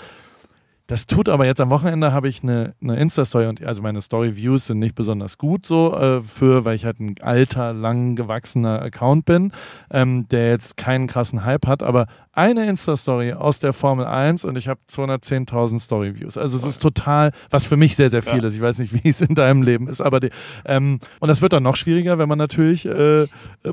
[0.89, 4.65] Das tut aber jetzt am Wochenende habe ich eine, eine Insta-Story und also meine Story-Views
[4.65, 9.25] sind nicht besonders gut so äh, für, weil ich halt ein alter, lang gewachsener Account
[9.25, 9.51] bin,
[9.91, 12.07] ähm, der jetzt keinen krassen Hype hat, aber
[12.39, 16.37] eine Insta-Story aus der Formel 1 und ich habe 210.000 Story-Views.
[16.37, 18.47] Also es ist total, was für mich sehr, sehr viel Ja.
[18.47, 18.53] ist.
[18.55, 20.29] Ich weiß nicht, wie es in deinem Leben ist, aber die,
[20.65, 23.27] ähm, und das wird dann noch schwieriger, wenn man natürlich äh,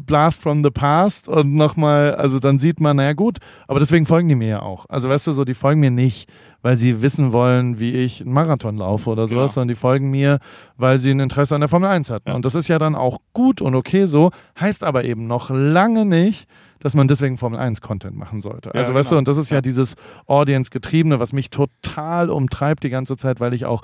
[0.04, 3.38] Blast from the Past und nochmal, also dann sieht man, naja gut,
[3.68, 4.86] aber deswegen folgen die mir ja auch.
[4.88, 6.28] Also weißt du, so, die folgen mir nicht,
[6.62, 9.54] weil sie wissen wollen, wie ich einen Marathon laufe oder sowas, Ja.
[9.54, 10.38] sondern die folgen mir,
[10.76, 12.30] weil sie ein Interesse an der Formel 1 hatten.
[12.30, 12.34] Ja.
[12.34, 16.04] Und das ist ja dann auch gut und okay so, heißt aber eben noch lange
[16.04, 16.48] nicht,
[16.86, 18.70] dass man deswegen Formel 1 Content machen sollte.
[18.72, 19.18] Ja, Also weißt du, genau.
[19.18, 19.60] und das ist ja, Ja.
[19.60, 23.82] dieses Audience-getriebene, was mich total umtreibt die ganze Zeit, weil ich auch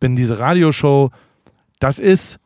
[0.00, 1.08] bin diese Radioshow,
[1.80, 2.36] das ist,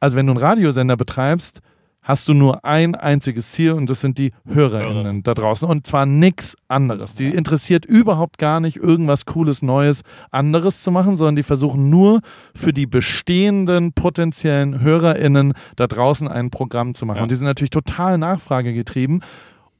[0.00, 1.60] also wenn du einen Radiosender betreibst,
[2.02, 5.22] hast du nur ein einziges Ziel und das sind die HörerInnen Hörer.
[5.22, 7.14] da draußen und zwar nichts anderes.
[7.14, 10.00] Die interessiert überhaupt gar nicht, irgendwas Cooles, Neues,
[10.30, 12.20] anderes zu machen, sondern die versuchen nur
[12.54, 17.18] für die bestehenden potenziellen HörerInnen da draußen ein Programm zu machen.
[17.18, 17.22] Ja.
[17.24, 19.22] Und die sind natürlich total nachfragegetrieben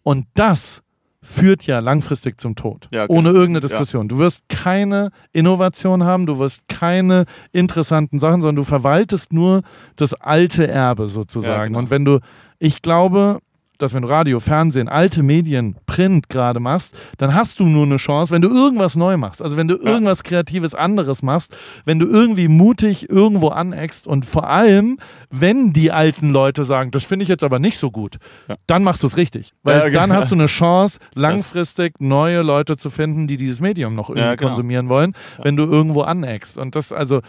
[0.02, 0.82] und das
[1.22, 2.88] führt ja langfristig zum Tod.
[2.92, 3.40] Ja, ohne genau.
[3.40, 4.08] irgendeine Diskussion.
[4.08, 9.62] Du wirst keine Innovation haben, du wirst keine interessanten Sachen, sondern du verwaltest nur
[9.96, 11.60] das alte Erbe sozusagen.
[11.60, 11.78] Ja, genau.
[11.80, 12.20] Und wenn du,
[12.58, 13.40] ich glaube,
[13.82, 17.96] dass wenn du Radio, Fernsehen, alte Medien, Print gerade machst, dann hast du nur eine
[17.96, 19.42] Chance, wenn du irgendwas neu machst.
[19.42, 24.48] Also wenn du irgendwas Kreatives anderes machst, wenn du irgendwie mutig irgendwo aneckst und vor
[24.48, 24.98] allem,
[25.30, 28.18] wenn die alten Leute sagen, das finde ich jetzt aber nicht so gut,
[28.48, 28.56] Ja.
[28.66, 29.52] dann machst du es richtig.
[29.62, 30.14] Weil Ja, dann genau.
[30.20, 34.34] hast du eine Chance, langfristig neue Leute zu finden, die dieses Medium noch irgendwie Ja,
[34.34, 34.50] genau.
[34.50, 36.58] konsumieren wollen, wenn du irgendwo aneckst.
[36.58, 37.20] Und das, also,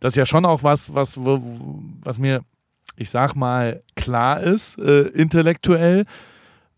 [0.00, 2.40] das ist ja schon auch was, was, was mir,
[3.00, 6.04] ich sag mal, klar ist, äh, intellektuell,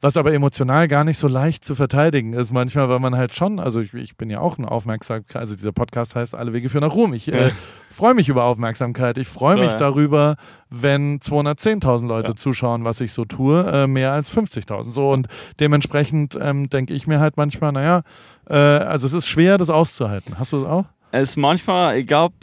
[0.01, 3.61] was aber emotional gar nicht so leicht zu verteidigen ist manchmal, weil man halt schon,
[3.61, 6.83] also ich, ich bin ja auch ein Aufmerksamkeit, also dieser Podcast heißt Alle Wege führen
[6.83, 7.13] nach Ruhm.
[7.15, 7.51] Ich äh,
[7.91, 9.17] freue mich über Aufmerksamkeit.
[9.19, 9.79] Ich freue mich ja.
[9.79, 10.37] darüber,
[10.71, 12.37] wenn 210.000 Leute Ja.
[12.37, 14.91] zuschauen, was ich so tue, äh, mehr als 50.000.
[14.91, 15.29] So und
[15.61, 18.03] dementsprechend ähm, denke ich mir halt manchmal, naja,
[18.49, 20.37] äh, also es ist schwer, das auszuhalten.
[20.39, 20.87] Hast du es auch?
[21.13, 22.35] Es ist manchmal, ich glaube,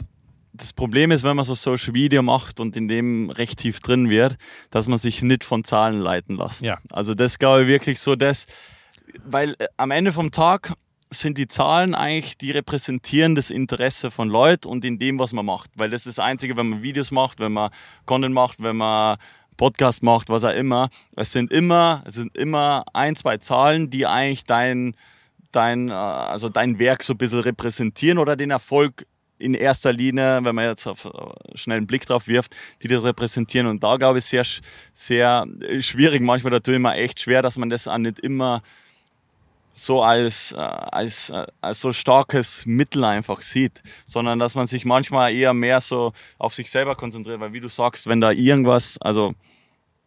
[0.60, 4.10] das Problem ist, wenn man so Social Media macht und in dem recht tief drin
[4.10, 4.36] wird,
[4.70, 6.62] dass man sich nicht von Zahlen leiten lässt.
[6.62, 6.78] Ja.
[6.92, 8.46] Also das glaube ich wirklich so, das,
[9.24, 10.72] weil äh, am Ende vom Tag
[11.12, 15.44] sind die Zahlen eigentlich, die repräsentieren das Interesse von Leuten und in dem, was man
[15.44, 15.70] macht.
[15.74, 17.70] Weil das ist das Einzige, wenn man Videos macht, wenn man
[18.06, 19.16] Content macht, wenn man
[19.56, 20.88] Podcast macht, was auch immer.
[21.16, 24.94] Es sind immer, es sind immer ein, zwei Zahlen, die eigentlich dein,
[25.52, 29.06] dein, äh, also dein Werk so ein bisschen repräsentieren oder den Erfolg
[29.40, 31.10] in erster Linie, wenn man jetzt auf
[31.54, 33.66] schnell einen Blick drauf wirft, die das repräsentieren.
[33.66, 34.44] Und da glaube ich sehr,
[34.92, 35.46] sehr
[35.80, 38.62] schwierig, manchmal natürlich immer echt schwer, dass man das auch nicht immer
[39.72, 44.84] so als, äh, als, äh, als so starkes Mittel einfach sieht, sondern dass man sich
[44.84, 48.98] manchmal eher mehr so auf sich selber konzentriert, weil wie du sagst, wenn da irgendwas,
[48.98, 49.34] also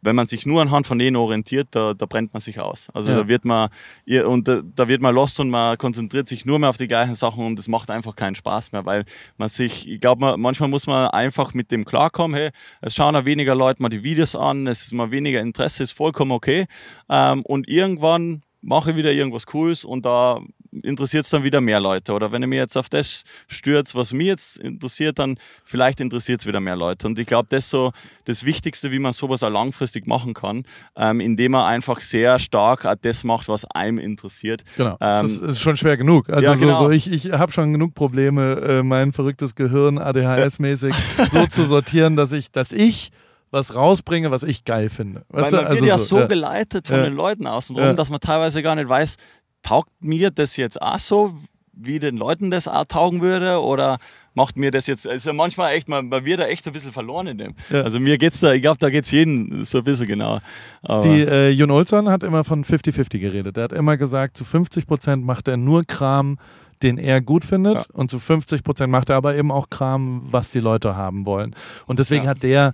[0.04, 2.90] wenn man sich nur anhand von denen orientiert, da, da brennt man sich aus.
[2.94, 3.18] Also Ja.
[3.18, 3.70] da wird man
[4.06, 6.88] ihr- und da, da wird man lost und man konzentriert sich nur mehr auf die
[6.88, 9.06] gleichen Sachen und es macht einfach keinen Spaß mehr, weil
[9.38, 12.50] man sich, ich glaube, man, manchmal muss man einfach mit dem klarkommen, hey,
[12.82, 15.92] es schauen auch weniger Leute mal die Videos an, es ist mal weniger Interesse, ist
[15.94, 16.66] vollkommen okay.
[17.10, 20.40] Ähm, und irgendwann mache ich wieder irgendwas Cooles und da
[20.82, 22.14] interessiert es dann wieder mehr Leute.
[22.14, 26.42] Oder wenn ich mir jetzt auf das stürzt, was mich jetzt interessiert, dann vielleicht interessiert
[26.42, 27.08] es wieder mehr Leute.
[27.08, 27.92] Und ich glaube, das ist so
[28.26, 30.64] das Wichtigste, wie man sowas auch langfristig machen kann,
[30.96, 34.64] ähm, indem man einfach sehr stark das macht, was einem interessiert.
[34.78, 34.92] Genau.
[34.94, 36.30] Ähm, das ist, ist schon schwer genug.
[36.30, 36.80] Also ja, so, genau.
[36.84, 40.94] so ich, ich habe schon genug Probleme, äh, mein verrücktes Gehirn ADHS-mäßig
[41.32, 43.12] so zu sortieren, dass ich, dass ich
[43.52, 45.26] was rausbringe, was ich geil finde.
[45.30, 45.58] Weil Weißt du?
[45.58, 46.26] man wird Also ja so ja.
[46.26, 47.04] geleitet von Ja.
[47.04, 49.18] den Leuten außenrum, dass man teilweise gar nicht weiß,
[49.64, 51.34] taugt mir das jetzt auch so,
[51.76, 53.98] wie den Leuten das auch taugen würde oder
[54.36, 56.92] macht mir das jetzt, ist ja manchmal echt, man, man wird da echt ein bisschen
[56.94, 57.56] verloren in dem.
[57.72, 57.82] Ja.
[57.82, 60.40] Also mir geht's da, ich glaube, da geht's jedem so ein bisschen genau.
[60.84, 63.58] Aber, Die, äh, Jon Olsson hat immer von 50-50 geredet.
[63.58, 66.38] Er hat immer gesagt, zu 50 Prozent macht er nur Kram,
[66.84, 67.86] den er gut findet Ja.
[67.94, 71.56] und zu 50 Prozent macht er aber eben auch Kram, was die Leute haben wollen.
[71.88, 72.32] Und deswegen Ja.
[72.32, 72.74] hat der,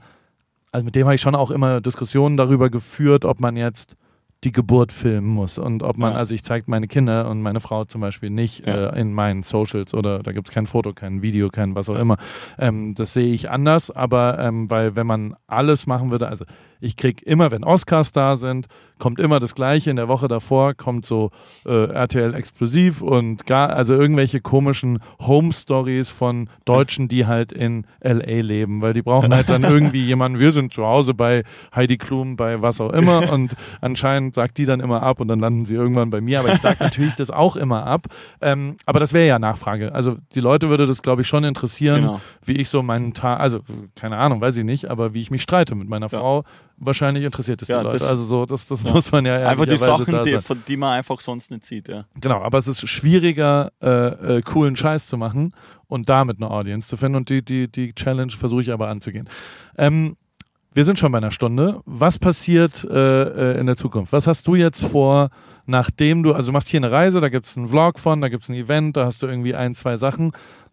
[0.72, 3.96] also mit dem habe ich schon auch immer Diskussionen darüber geführt, ob man jetzt
[4.46, 6.18] die Geburt filmen muss und ob man, Ja.
[6.20, 8.92] also ich zeige meine Kinder und meine Frau zum Beispiel nicht Ja.
[8.92, 11.98] äh, in meinen Socials oder da gibt es kein Foto, kein Video, kein was auch
[12.00, 12.16] immer.
[12.58, 16.46] Ähm, das sehe ich anders, aber ähm, weil wenn man alles machen würde, also
[16.80, 18.68] ich kriege immer, wenn Oscars da sind,
[19.00, 19.90] kommt immer das Gleiche.
[19.90, 21.32] In der Woche davor kommt so
[21.66, 27.86] äh, RTL Explosiv und gar, also irgendwelche komischen Home Stories von Deutschen, die halt in
[28.04, 30.40] LA leben, weil die brauchen halt dann irgendwie jemanden.
[30.40, 31.44] Wir sind zu Hause bei
[31.76, 35.28] Heidi Klum, bei was auch immer und anscheinend und sag die dann immer ab und
[35.28, 36.40] dann landen sie irgendwann bei mir.
[36.40, 38.06] Aber ich sage natürlich das auch immer ab.
[38.42, 39.94] Ähm, aber das wäre ja Nachfrage.
[39.96, 42.22] Also die Leute würde das, glaube ich, schon interessieren, Genau.
[42.44, 43.62] wie ich so meinen Tag, also
[43.96, 46.20] keine Ahnung, weiß ich nicht, aber wie ich mich streite mit meiner Ja.
[46.20, 46.44] Frau.
[46.82, 47.98] Wahrscheinlich interessiert es die Ja, Leute.
[48.00, 50.94] das- also so, das, das muss man ja Einfach die Sachen, die, von, die man
[50.98, 51.88] einfach sonst nicht sieht.
[51.90, 52.06] Ja.
[52.20, 55.54] Genau, aber es ist schwieriger, äh, äh, coolen Scheiß zu machen
[55.88, 57.16] und damit eine Audience zu finden.
[57.18, 59.28] Und die, die, die Challenge versuche ich aber anzugehen.
[59.78, 60.16] Ähm,
[60.74, 61.82] wir sind schon bei einer Stunde.
[61.86, 64.14] Was passiert äh, äh, in der Zukunft?
[64.14, 65.30] Was hast du jetzt vor,
[65.66, 68.30] nachdem du, also du machst hier eine Reise, da gibt es einen Vlog von, da
[68.30, 70.32] gibt es ein Event, da hast du irgendwie ein, zwei Sachen.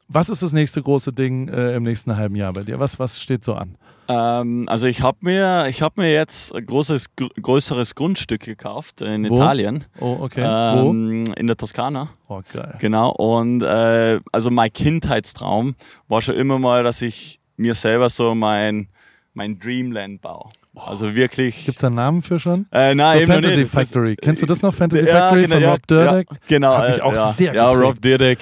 [0.09, 2.79] Was ist das nächste große Ding äh, im nächsten halben Jahr bei dir?
[2.79, 3.77] Was, was steht so an?
[4.09, 9.01] Ähm, also ich habe mir, ich hab mir jetzt ein großes, gr- größeres Grundstück gekauft
[9.01, 9.35] in Wo?
[9.35, 9.85] Italien.
[9.99, 10.43] Oh, okay.
[10.47, 12.09] Ähm, in der Toskana.
[12.29, 12.37] Wo?
[12.37, 12.77] Oh, geil.
[12.79, 13.11] Genau.
[13.11, 15.75] Und äh, also mein Kindheitstraum
[16.07, 18.87] war schon immer mal, dass ich mir selber so mein,
[19.35, 20.51] mein Dreamland baue.
[20.77, 21.65] Also wirklich.
[21.65, 22.67] Gibt es da einen Namen für schon?
[22.71, 23.65] Äh, nein, so Fantasy.
[23.67, 24.15] Factory.
[24.15, 26.29] Kennst du das noch, Fantasy Ja, Factory genau, von Rob Dyrdek?
[26.31, 26.77] Ja, genau.
[26.77, 27.71] Hat mich äh, auch ja, sehr Ja.
[27.71, 28.39] Rob Dyrdek,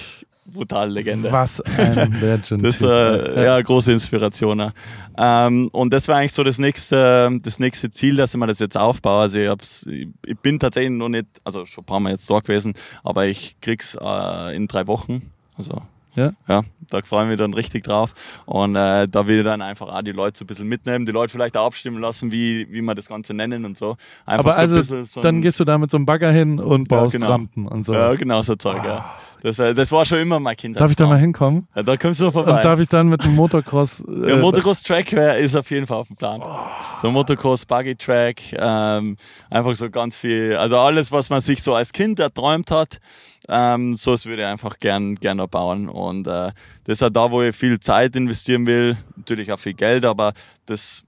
[0.47, 1.30] brutale Legende.
[1.32, 2.64] Was ein Legend.
[2.64, 4.59] Das war ja große Inspiration.
[4.59, 4.72] ja.
[5.16, 8.59] Ähm, und das war eigentlich so das nächste, das nächste Ziel, dass ich mir das
[8.59, 9.22] jetzt aufbaue.
[9.22, 9.51] Also ich,
[9.86, 13.26] ich ich bin tatsächlich noch nicht, also schon ein paar Mal jetzt dort gewesen, aber
[13.26, 15.30] ich krieg's äh, in drei Wochen.
[15.57, 15.82] Also
[16.16, 16.32] Ja?
[16.49, 18.12] ja, da freuen wir dann richtig drauf.
[18.47, 21.12] Und äh, da will ich dann einfach auch die Leute so ein bisschen mitnehmen, die
[21.12, 23.97] Leute vielleicht auch abstimmen lassen, wie, wie wir das Ganze nennen und so.
[24.26, 26.30] Einfach Aber so ein also, bisschen so dann gehst du da mit so einem Bagger
[26.30, 27.28] hin und baust genau.
[27.28, 27.92] Rampen und so.
[27.95, 29.14] Ja, genau so Zeug, ja.
[29.45, 30.80] Das, war- das war schon immer mein Kindheit.
[30.80, 31.68] Darf ich da mal hinkommen?
[31.76, 32.57] Ja, da kommst du vorbei.
[32.57, 34.01] Und darf ich dann mit einem Motocross.
[34.09, 36.40] Äh, Ja, Motocross-Track ist auf jeden Fall auf dem Plan.
[36.42, 36.57] Oh.
[37.03, 39.16] So Motocross-Buggy-Track, ähm,
[39.51, 43.01] einfach so ganz viel, also alles, was man sich so als Kind erträumt hat,
[43.49, 45.90] ähm, so würde ich einfach gern, gern erbauen.
[45.90, 46.51] Und äh,
[46.84, 50.32] das ist auch da, wo ich viel Zeit investieren will, natürlich auch viel Geld, aber
[50.64, 51.05] das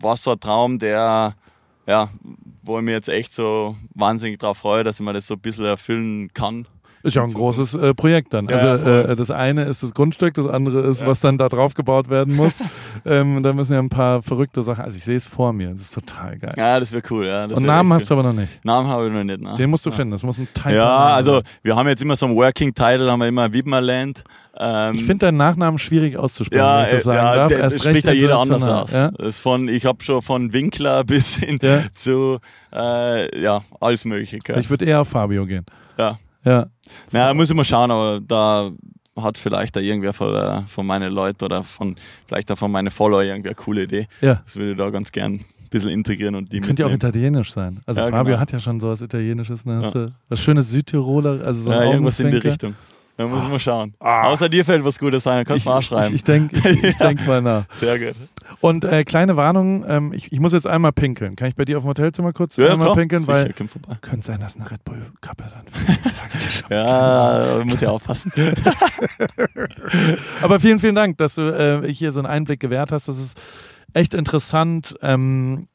[0.00, 1.34] war so ein Traum, der,
[1.86, 2.08] ja,
[2.62, 5.40] wo ich mir jetzt echt so wahnsinnig drauf freue, dass ich mir das so ein
[5.40, 6.66] bisschen erfüllen kann.
[7.04, 8.48] Ist ja auch ein großes äh, Projekt dann.
[8.48, 11.74] Ja, Also äh, das eine ist das Grundstück, das andere ist, was dann da drauf
[11.74, 12.58] gebaut werden muss.
[13.04, 14.84] ähm, da müssen ja ein paar verrückte Sachen.
[14.84, 15.68] Also ich sehe es vor mir.
[15.70, 16.54] Das ist total geil.
[16.56, 17.26] Ja, das wäre cool.
[17.26, 18.48] Ja, das Und Namen hast du aber noch nicht.
[18.54, 18.60] cool.
[18.64, 19.40] Namen habe ich noch nicht.
[19.40, 19.54] Ne?
[19.56, 20.12] Den musst du finden.
[20.12, 23.20] Das muss ein Titan Ja, also wir haben jetzt immer so einen Working Title, haben
[23.20, 24.24] wir immer Widmerland.
[24.58, 27.48] Ähm, Ich finde deinen Nachnamen schwierig auszusprechen, ja, wenn ich das äh, sagen ja, darf.
[27.48, 28.92] der, Erst spricht ja jeder anders aus.
[28.92, 29.10] Ja?
[29.10, 31.80] Das von, ich habe schon von Winkler bis hin Ja.
[31.94, 32.38] zu
[32.72, 34.38] äh, ja alles mögliche.
[34.58, 35.66] Ich würde eher auf Fabio gehen.
[35.98, 36.18] Ja.
[36.44, 36.66] Ja.
[37.12, 38.70] Na, muss ich mal schauen, aber da
[39.20, 42.90] hat vielleicht da irgendwer von, der, von meinen Leuten oder von vielleicht auch von meinen
[42.90, 44.06] Follower irgendwie eine coole Idee.
[44.20, 44.40] Ja.
[44.44, 47.52] Das würde ich da ganz gern ein bisschen integrieren und die Könnte ja auch italienisch
[47.52, 47.80] sein.
[47.86, 48.40] Also Ja, Fabio genau.
[48.40, 49.64] hat ja schon sowas Italienisches.
[49.64, 49.80] Ne?
[49.82, 49.90] Ja.
[49.90, 52.36] du was schönes Südtiroler, also so ein Ja, irgendwas in die.
[52.38, 52.74] Richtung.
[53.16, 53.94] Da muss ich mal schauen.
[54.00, 56.14] Außer dir fällt was Gutes ein, dann kannst du mal auch Ich, schreiben.
[56.16, 57.64] ich denke ich, ich denk mal nach.
[57.70, 58.16] Sehr gut.
[58.60, 61.36] Und äh, kleine Warnung, ähm, ich, ich muss jetzt einmal pinkeln.
[61.36, 62.96] Kann ich bei dir auf dem Hotelzimmer kurz Ja, einmal klar.
[62.96, 63.20] pinkeln?
[63.22, 63.52] Sicher, Weil
[64.00, 65.98] könnte sein, dass eine Red Bull Kappe dann fehlt.
[66.04, 66.68] Ich sag's dir schon.
[66.70, 68.32] Ja, muss ja aufpassen.
[70.42, 73.08] Aber vielen, vielen Dank, dass du äh, hier so einen Einblick gewährt hast.
[73.08, 73.38] Das ist
[73.92, 75.68] echt interessant, ähm,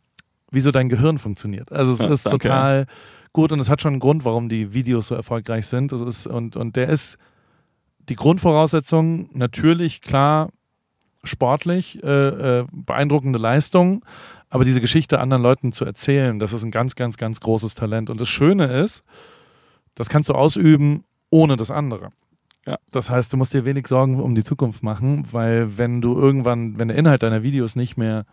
[0.51, 1.71] wie so dein Gehirn funktioniert.
[1.71, 2.39] Also es Ja, ist danke.
[2.39, 2.85] total
[3.33, 5.91] gut und es hat schon einen Grund, warum die Videos so erfolgreich sind.
[5.91, 7.17] Das ist, und, und der ist
[8.09, 10.49] die Grundvoraussetzung natürlich klar
[11.23, 14.03] sportlich, äh, äh, beeindruckende Leistung,
[14.49, 18.09] aber diese Geschichte anderen Leuten zu erzählen, das ist ein ganz, ganz, ganz großes Talent.
[18.09, 19.03] Und das Schöne ist,
[19.95, 22.09] das kannst du ausüben ohne das andere.
[22.65, 22.77] Ja.
[22.91, 26.77] Das heißt, du musst dir wenig Sorgen um die Zukunft machen, weil wenn du irgendwann,
[26.79, 28.25] wenn der Inhalt deiner Videos nicht mehr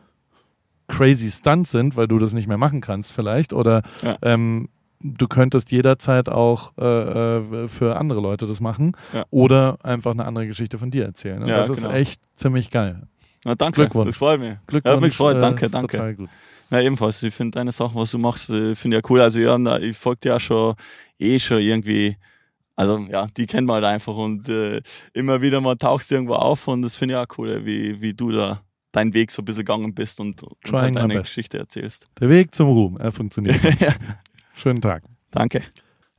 [0.89, 4.17] crazy Stunts sind, weil du das nicht mehr machen kannst vielleicht, oder Ja.
[4.23, 4.69] ähm,
[5.01, 9.25] du könntest jederzeit auch äh, äh, für andere Leute das machen Ja.
[9.31, 11.43] oder einfach eine andere Geschichte von dir erzählen.
[11.43, 11.95] Und Ja, das ist genau.
[11.95, 13.03] echt ziemlich geil.
[13.45, 13.83] Na, danke.
[13.83, 14.09] Glückwunsch.
[14.09, 14.57] Das freut mich.
[14.67, 14.95] Glückwunsch.
[14.95, 15.37] Ja, mich gefreut.
[15.37, 15.97] äh, Danke, danke.
[15.97, 16.29] Total gut.
[16.71, 17.23] Ja, ebenfalls.
[17.23, 19.21] Ich finde deine Sachen, was du machst, äh, finde ich ja cool.
[19.21, 20.75] Also ja, ich folge dir ja schon
[21.19, 22.17] eh schon irgendwie.
[22.75, 24.81] Also ja, die kennen wir halt einfach und äh,
[25.15, 28.13] immer wieder mal tauchst du irgendwo auf und das finde ich auch cool, wie, wie
[28.15, 28.61] du da
[28.93, 31.15] deinen Weg so ein bisschen gegangen bist und, und halt deine.
[31.21, 32.09] Geschichte erzählst.
[32.21, 33.57] Der Weg zum Ruhm, er funktioniert.
[34.57, 35.03] Schönen Tag.
[35.31, 35.63] danke.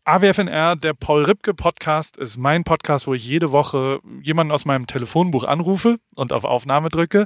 [0.04, 4.88] AWFNR, der Paul Ripke Podcast, ist mein Podcast, wo ich jede Woche jemanden aus meinem
[4.88, 7.26] Telefonbuch anrufe und auf Aufnahme drücke.